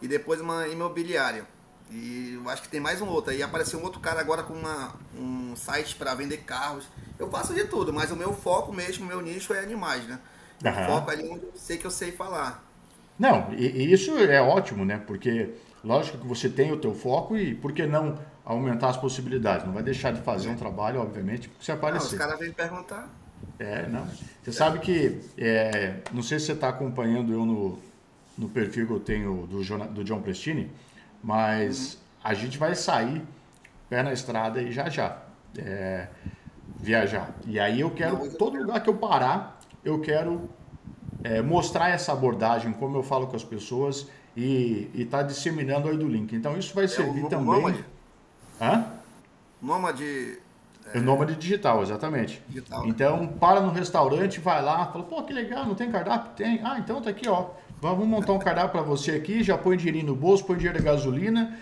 e 0.00 0.08
depois 0.08 0.40
uma 0.40 0.68
imobiliária. 0.68 1.44
E 1.90 2.34
eu 2.34 2.48
acho 2.48 2.62
que 2.62 2.68
tem 2.68 2.80
mais 2.80 3.00
um 3.00 3.06
outro. 3.06 3.30
Aí 3.30 3.42
apareceu 3.42 3.78
um 3.78 3.84
outro 3.84 4.00
cara 4.00 4.20
agora 4.20 4.42
com 4.42 4.54
uma, 4.54 4.94
um 5.16 5.54
site 5.54 5.94
para 5.94 6.14
vender 6.14 6.38
carros. 6.38 6.88
Eu 7.18 7.30
faço 7.30 7.54
de 7.54 7.64
tudo, 7.64 7.92
mas 7.92 8.10
o 8.10 8.16
meu 8.16 8.32
foco 8.32 8.72
mesmo, 8.72 9.04
o 9.04 9.08
meu 9.08 9.20
nicho 9.20 9.54
é 9.54 9.60
animais, 9.60 10.04
né? 10.06 10.18
Uhum. 10.64 10.70
O 10.70 10.86
foco 10.86 11.10
é 11.10 11.14
ali 11.14 11.28
onde 11.28 11.44
eu 11.44 11.52
sei 11.54 11.76
que 11.76 11.86
eu 11.86 11.90
sei 11.90 12.12
falar. 12.12 12.64
Não, 13.18 13.52
e, 13.54 13.66
e, 13.66 13.92
isso 13.92 14.16
é 14.18 14.42
ótimo, 14.42 14.84
né? 14.84 15.00
Porque 15.06 15.54
lógico 15.82 16.18
que 16.18 16.26
você 16.26 16.48
tem 16.48 16.72
o 16.72 16.76
teu 16.76 16.94
foco 16.94 17.36
e 17.36 17.54
por 17.54 17.72
que 17.72 17.86
não 17.86 18.18
aumentar 18.44 18.90
as 18.90 18.96
possibilidades? 18.96 19.64
Não 19.64 19.72
vai 19.72 19.82
deixar 19.82 20.12
de 20.12 20.20
fazer 20.22 20.48
um 20.48 20.56
trabalho, 20.56 21.00
obviamente, 21.00 21.50
se 21.60 21.70
aparecer. 21.72 22.04
Não, 22.04 22.12
os 22.12 22.18
caras 22.18 22.38
vêm 22.38 22.52
perguntar. 22.52 23.08
É, 23.58 23.86
não. 23.86 24.06
Você 24.42 24.52
sabe 24.52 24.80
que, 24.80 25.20
é, 25.38 25.96
não 26.12 26.22
sei 26.22 26.38
se 26.38 26.46
você 26.46 26.52
está 26.52 26.68
acompanhando 26.68 27.32
eu 27.32 27.46
no, 27.46 27.78
no 28.36 28.48
perfil 28.48 28.86
que 28.86 28.92
eu 28.92 29.00
tenho 29.00 29.46
do, 29.46 29.62
do 29.88 30.04
John 30.04 30.20
Prestini, 30.20 30.70
mas 31.22 31.94
uhum. 31.94 32.00
a 32.24 32.34
gente 32.34 32.58
vai 32.58 32.74
sair 32.74 33.22
pé 33.88 34.02
na 34.02 34.12
estrada 34.12 34.60
e 34.60 34.72
já 34.72 34.88
já. 34.88 35.22
É, 35.58 36.08
viajar. 36.78 37.34
E 37.46 37.58
aí 37.58 37.80
eu 37.80 37.90
quero, 37.90 38.18
não, 38.18 38.30
todo 38.30 38.58
lugar 38.58 38.82
que 38.82 38.88
eu 38.88 38.94
parar, 38.94 39.58
eu 39.84 40.00
quero 40.00 40.48
é, 41.24 41.40
mostrar 41.40 41.90
essa 41.90 42.12
abordagem, 42.12 42.72
como 42.72 42.96
eu 42.96 43.02
falo 43.02 43.26
com 43.26 43.36
as 43.36 43.44
pessoas 43.44 44.08
e 44.36 44.90
estar 44.94 45.18
tá 45.18 45.24
disseminando 45.24 45.88
aí 45.88 45.96
do 45.96 46.06
link. 46.06 46.34
Então 46.34 46.56
isso 46.58 46.74
vai 46.74 46.84
é 46.84 46.88
servir 46.88 47.24
é 47.24 47.28
também. 47.28 47.46
Nômade. 47.46 47.84
Hã? 48.60 48.84
Nômade. 49.60 50.38
É... 50.92 51.00
Nômade 51.00 51.34
digital, 51.36 51.82
exatamente. 51.82 52.42
Digital, 52.48 52.82
né? 52.82 52.88
Então, 52.88 53.26
para 53.26 53.60
no 53.60 53.72
restaurante, 53.72 54.38
vai 54.38 54.62
lá, 54.62 54.86
fala, 54.86 55.04
pô, 55.04 55.22
que 55.22 55.32
legal, 55.32 55.66
não 55.66 55.74
tem 55.74 55.90
cardápio? 55.90 56.32
Tem. 56.36 56.60
Ah, 56.62 56.78
então 56.78 57.00
tá 57.00 57.10
aqui, 57.10 57.28
ó. 57.28 57.46
Vamos 57.80 58.06
montar 58.06 58.32
um 58.32 58.38
cardápio 58.38 58.70
para 58.70 58.82
você 58.82 59.12
aqui, 59.12 59.42
já 59.42 59.58
põe 59.58 59.76
dinheirinho 59.76 60.06
no 60.06 60.16
bolso, 60.16 60.44
põe 60.44 60.56
dinheiro 60.56 60.78
de 60.78 60.84
gasolina 60.84 61.58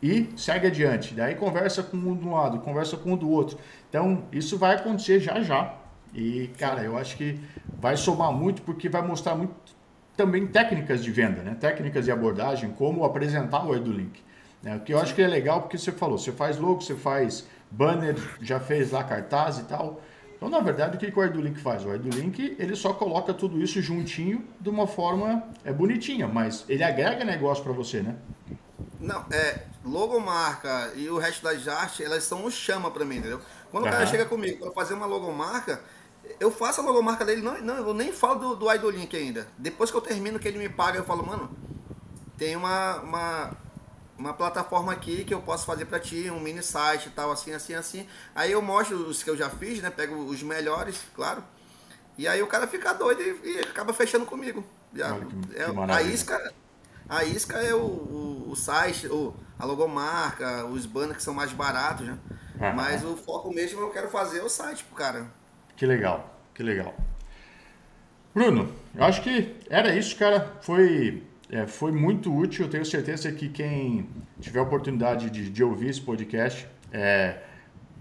e 0.00 0.28
segue 0.36 0.68
adiante. 0.68 1.12
Daí 1.12 1.34
conversa 1.34 1.82
com 1.82 1.96
um 1.96 2.14
do 2.14 2.30
lado, 2.30 2.60
conversa 2.60 2.96
com 2.96 3.10
o 3.10 3.12
um 3.14 3.16
do 3.16 3.28
outro. 3.28 3.58
Então, 3.88 4.24
isso 4.30 4.56
vai 4.56 4.76
acontecer 4.76 5.18
já 5.18 5.40
já. 5.40 5.74
E, 6.14 6.48
cara, 6.58 6.82
eu 6.82 6.96
acho 6.96 7.16
que 7.16 7.40
vai 7.80 7.96
somar 7.96 8.32
muito 8.32 8.62
porque 8.62 8.88
vai 8.88 9.02
mostrar 9.02 9.34
muito 9.34 9.54
também 10.16 10.46
técnicas 10.46 11.02
de 11.02 11.10
venda, 11.10 11.42
né? 11.42 11.56
técnicas 11.58 12.04
de 12.04 12.12
abordagem, 12.12 12.70
como 12.70 13.04
apresentar 13.04 13.66
o 13.66 13.74
EduLink. 13.74 14.22
Né? 14.62 14.76
O 14.76 14.80
que 14.80 14.94
eu 14.94 15.00
acho 15.00 15.14
que 15.14 15.20
é 15.20 15.26
legal 15.26 15.62
porque 15.62 15.76
você 15.76 15.92
falou, 15.92 16.16
você 16.16 16.32
faz 16.32 16.56
logo, 16.58 16.80
você 16.80 16.94
faz 16.94 17.46
banner, 17.70 18.16
já 18.40 18.58
fez 18.58 18.92
lá 18.92 19.04
cartaz 19.04 19.58
e 19.58 19.64
tal, 19.64 20.00
Então, 20.36 20.50
na 20.50 20.60
verdade, 20.60 20.96
o 20.96 21.00
que, 21.00 21.10
que 21.10 21.18
o 21.18 21.22
AidoLink 21.22 21.58
faz? 21.58 21.84
O 21.84 21.90
AidoLink, 21.90 22.56
ele 22.58 22.76
só 22.76 22.92
coloca 22.92 23.32
tudo 23.32 23.60
isso 23.60 23.80
juntinho 23.80 24.46
de 24.60 24.68
uma 24.68 24.86
forma 24.86 25.42
é, 25.64 25.72
bonitinha, 25.72 26.28
mas 26.28 26.64
ele 26.68 26.84
agrega 26.84 27.24
negócio 27.24 27.64
para 27.64 27.72
você, 27.72 28.02
né? 28.02 28.16
Não, 29.00 29.24
é, 29.30 29.62
logomarca 29.84 30.92
e 30.94 31.08
o 31.08 31.18
resto 31.18 31.42
das 31.42 31.66
artes, 31.66 32.04
elas 32.04 32.24
são 32.24 32.44
um 32.44 32.50
chama 32.50 32.90
para 32.90 33.04
mim, 33.04 33.16
entendeu? 33.16 33.40
Quando 33.70 33.84
uhum. 33.84 33.90
o 33.90 33.92
cara 33.92 34.06
chega 34.06 34.26
comigo 34.26 34.58
para 34.58 34.72
fazer 34.72 34.94
uma 34.94 35.06
logomarca, 35.06 35.80
eu 36.38 36.50
faço 36.50 36.80
a 36.80 36.84
logomarca 36.84 37.24
dele, 37.24 37.40
não, 37.40 37.60
não 37.60 37.76
eu 37.76 37.94
nem 37.94 38.12
falo 38.12 38.40
do, 38.40 38.56
do 38.56 38.72
Idolink 38.72 39.16
ainda. 39.16 39.46
Depois 39.56 39.90
que 39.90 39.96
eu 39.96 40.00
termino 40.00 40.38
que 40.38 40.46
ele 40.48 40.58
me 40.58 40.68
paga, 40.68 40.98
eu 40.98 41.04
falo, 41.04 41.24
mano, 41.24 41.50
tem 42.36 42.56
uma, 42.56 42.96
uma, 42.96 43.56
uma 44.18 44.32
plataforma 44.32 44.92
aqui 44.92 45.24
que 45.24 45.34
eu 45.34 45.40
posso 45.40 45.66
fazer 45.66 45.84
para 45.84 46.00
ti, 46.00 46.30
um 46.30 46.40
mini 46.40 46.62
site 46.62 47.06
e 47.06 47.10
tal, 47.10 47.30
assim, 47.30 47.52
assim, 47.52 47.74
assim. 47.74 48.06
Aí 48.34 48.52
eu 48.52 48.62
mostro 48.62 48.96
os 48.96 49.22
que 49.22 49.30
eu 49.30 49.36
já 49.36 49.50
fiz, 49.50 49.80
né? 49.82 49.90
Pego 49.90 50.14
os 50.14 50.42
melhores, 50.42 51.00
claro. 51.14 51.42
E 52.18 52.26
aí 52.26 52.42
o 52.42 52.46
cara 52.46 52.66
fica 52.66 52.94
doido 52.94 53.20
e, 53.20 53.56
e 53.56 53.60
acaba 53.60 53.92
fechando 53.92 54.24
comigo. 54.24 54.64
Já, 54.94 55.14
Olha, 55.14 55.26
que, 55.26 55.56
é, 55.56 55.64
que 55.64 55.92
a 55.92 56.02
isca, 56.02 56.52
a 57.08 57.24
isca 57.24 57.58
é 57.58 57.74
o, 57.74 57.78
o, 57.78 58.50
o, 58.50 58.56
site, 58.56 59.06
o, 59.08 59.34
a 59.58 59.64
logomarca, 59.66 60.64
os 60.66 60.86
banners 60.86 61.18
que 61.18 61.22
são 61.22 61.34
mais 61.34 61.52
baratos, 61.52 62.06
né? 62.06 62.18
Uhum. 62.58 62.72
Mas 62.74 63.04
o 63.04 63.16
foco 63.16 63.52
mesmo 63.52 63.80
eu 63.80 63.90
quero 63.90 64.08
fazer 64.08 64.40
o 64.40 64.48
site 64.48 64.82
pro 64.84 64.96
cara. 64.96 65.26
Que 65.76 65.84
legal, 65.84 66.40
que 66.54 66.62
legal. 66.62 66.94
Bruno, 68.34 68.72
eu 68.94 69.04
acho 69.04 69.22
que 69.22 69.56
era 69.68 69.94
isso, 69.94 70.16
cara. 70.16 70.56
Foi 70.62 71.22
é, 71.50 71.66
foi 71.66 71.92
muito 71.92 72.34
útil. 72.34 72.66
Eu 72.66 72.70
tenho 72.70 72.84
certeza 72.84 73.30
que 73.32 73.48
quem 73.48 74.08
tiver 74.40 74.58
a 74.58 74.62
oportunidade 74.62 75.30
de, 75.30 75.48
de 75.50 75.64
ouvir 75.64 75.90
esse 75.90 76.00
podcast 76.00 76.66
é, 76.92 77.42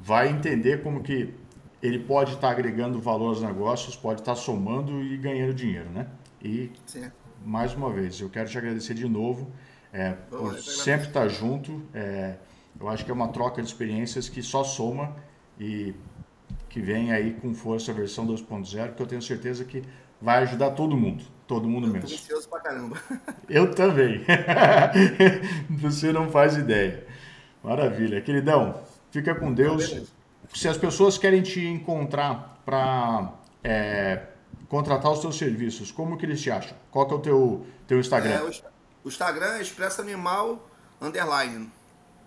vai 0.02 0.30
entender 0.30 0.82
como 0.82 1.02
que 1.02 1.34
ele 1.82 2.00
pode 2.00 2.32
estar 2.32 2.48
tá 2.48 2.52
agregando 2.52 3.00
valor 3.00 3.30
aos 3.30 3.42
negócios, 3.42 3.96
pode 3.96 4.22
estar 4.22 4.34
tá 4.34 4.40
somando 4.40 5.02
e 5.04 5.18
ganhando 5.18 5.54
dinheiro, 5.54 5.90
né? 5.90 6.08
E 6.42 6.72
Sim. 6.86 7.12
mais 7.46 7.74
uma 7.74 7.92
vez, 7.92 8.20
eu 8.20 8.30
quero 8.30 8.50
te 8.50 8.58
agradecer 8.58 8.94
de 8.94 9.08
novo 9.08 9.52
é, 9.94 10.12
por 10.12 10.58
sempre 10.60 11.08
estar 11.08 11.28
junto. 11.28 11.84
É, 11.94 12.36
eu 12.80 12.90
acho 12.90 13.06
que 13.06 13.12
é 13.12 13.14
uma 13.14 13.30
troca 13.30 13.62
de 13.62 13.68
experiências 13.68 14.28
que 14.28 14.42
só 14.42 14.64
soma 14.64 15.16
e 15.60 15.94
que 16.70 16.82
vem 16.82 17.14
aí 17.14 17.34
com 17.34 17.54
força 17.54 17.92
a 17.92 17.96
versão 17.96 18.28
2.0, 18.28 18.96
que 18.96 19.02
eu 19.02 19.08
tenho 19.08 19.22
certeza 19.22 19.64
que 19.64 19.82
vai 20.22 20.44
ajudar 20.44 20.72
todo 20.72 20.98
mundo. 20.98 21.24
Todo 21.48 21.68
mundo 21.68 21.88
eu 21.88 21.94
mesmo. 21.94 22.08
Tô 22.10 22.16
ansioso 22.16 22.50
pra 22.50 22.60
caramba. 22.60 23.00
Eu 23.48 23.74
também. 23.74 24.26
Você 25.70 26.12
não 26.12 26.32
faz 26.32 26.58
ideia. 26.58 27.06
Maravilha. 27.64 28.20
Queridão, 28.22 28.82
fica 29.12 29.36
com 29.36 29.54
Deus. 29.54 30.12
Se 30.54 30.68
as 30.68 30.78
pessoas 30.78 31.18
querem 31.18 31.44
te 31.44 31.64
encontrar 31.66 32.62
para 32.66 33.34
é, 33.64 34.24
contratar 34.68 35.12
os 35.12 35.22
seus 35.22 35.38
serviços, 35.38 35.92
como 35.92 36.18
que 36.18 36.26
eles 36.26 36.42
te 36.42 36.50
acham? 36.50 36.76
Qual 36.90 37.08
que 37.08 37.14
é 37.14 37.18
o 37.18 37.20
teu, 37.20 37.66
teu 37.88 38.00
Instagram? 38.00 38.32
É, 38.32 38.62
o 39.04 39.08
Instagram 39.08 39.58
é 39.58 39.62
Expresso 39.62 40.02
Animal 40.02 40.68
Underline. 41.00 41.72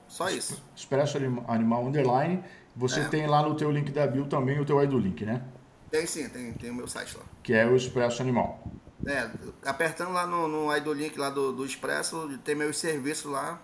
Só 0.06 0.30
isso. 0.30 0.62
Expresso 0.76 1.18
Animal 1.48 1.86
Underline. 1.86 2.42
Você 2.76 3.00
é. 3.00 3.04
tem 3.08 3.26
lá 3.26 3.42
no 3.42 3.56
teu 3.56 3.70
link 3.70 3.90
da 3.90 4.06
bio 4.06 4.26
também 4.26 4.60
o 4.60 4.64
teu 4.64 4.82
ID 4.82 4.92
link, 4.92 5.24
né? 5.24 5.42
Tem 5.90 6.06
sim, 6.06 6.28
tem, 6.28 6.52
tem 6.52 6.70
o 6.70 6.74
meu 6.74 6.86
site 6.86 7.16
lá. 7.16 7.24
Que 7.42 7.52
é 7.54 7.66
o 7.66 7.74
Expresso 7.74 8.22
Animal. 8.22 8.62
É, 9.06 9.30
apertando 9.64 10.12
lá 10.12 10.26
no, 10.26 10.48
no 10.48 10.76
ID 10.76 10.86
link 10.88 11.16
lá 11.16 11.30
do, 11.30 11.52
do 11.52 11.64
Expresso, 11.64 12.38
tem 12.44 12.54
meus 12.54 12.78
serviços 12.78 13.30
lá. 13.30 13.60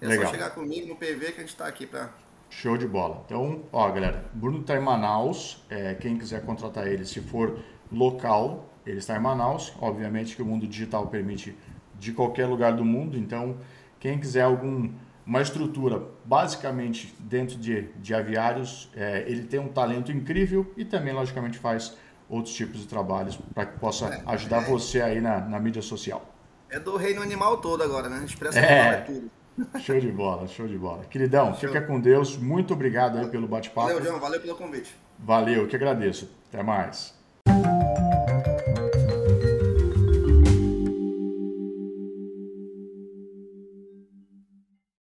É 0.00 0.06
Legal. 0.06 0.26
só 0.26 0.32
chegar 0.32 0.50
comigo 0.50 0.88
no 0.88 0.96
PV 0.96 1.32
que 1.32 1.38
a 1.38 1.40
gente 1.40 1.50
está 1.50 1.66
aqui 1.66 1.86
para 1.86 2.10
Show 2.50 2.76
de 2.76 2.86
bola. 2.86 3.22
Então, 3.26 3.64
ó, 3.72 3.90
galera, 3.90 4.30
Bruno 4.32 4.60
está 4.60 4.76
em 4.76 4.80
Manaus. 4.80 5.64
É, 5.68 5.94
quem 5.94 6.16
quiser 6.16 6.44
contratar 6.44 6.86
ele, 6.86 7.04
se 7.04 7.20
for 7.20 7.58
local, 7.90 8.70
ele 8.86 8.98
está 8.98 9.16
em 9.16 9.20
Manaus. 9.20 9.72
Obviamente 9.80 10.36
que 10.36 10.42
o 10.42 10.46
mundo 10.46 10.66
digital 10.66 11.08
permite 11.08 11.56
de 11.98 12.12
qualquer 12.12 12.46
lugar 12.46 12.74
do 12.74 12.84
mundo. 12.84 13.18
Então, 13.18 13.58
quem 13.98 14.18
quiser 14.20 14.42
algum 14.42 14.92
uma 15.26 15.40
estrutura 15.40 16.02
basicamente 16.24 17.14
dentro 17.18 17.56
de, 17.56 17.88
de 17.96 18.14
aviários. 18.14 18.90
É, 18.94 19.24
ele 19.26 19.44
tem 19.44 19.58
um 19.58 19.68
talento 19.68 20.12
incrível 20.12 20.70
e 20.76 20.84
também, 20.84 21.12
logicamente, 21.12 21.58
faz 21.58 21.96
outros 22.28 22.54
tipos 22.54 22.80
de 22.80 22.86
trabalhos 22.86 23.38
para 23.54 23.66
que 23.66 23.78
possa 23.78 24.06
é, 24.06 24.22
ajudar 24.26 24.62
é, 24.62 24.66
você 24.66 25.00
aí 25.00 25.20
na, 25.20 25.40
na 25.40 25.60
mídia 25.60 25.82
social. 25.82 26.24
É 26.70 26.78
do 26.80 26.96
reino 26.96 27.22
animal 27.22 27.58
todo 27.58 27.82
agora, 27.82 28.08
né? 28.08 28.24
Expressa 28.24 28.58
é, 28.58 28.88
é 28.88 28.96
tudo. 29.00 29.30
Show 29.78 30.00
de 30.00 30.10
bola, 30.10 30.48
show 30.48 30.66
de 30.66 30.76
bola. 30.76 31.04
Queridão, 31.04 31.54
show. 31.54 31.68
fica 31.68 31.80
com 31.80 32.00
Deus. 32.00 32.36
Muito 32.36 32.74
obrigado 32.74 33.18
aí 33.18 33.28
pelo 33.28 33.46
bate-papo. 33.46 33.86
Valeu, 33.86 34.04
João. 34.04 34.18
Valeu 34.18 34.40
pelo 34.40 34.56
convite. 34.56 34.96
Valeu, 35.16 35.68
que 35.68 35.76
agradeço. 35.76 36.28
Até 36.48 36.60
mais. 36.60 37.13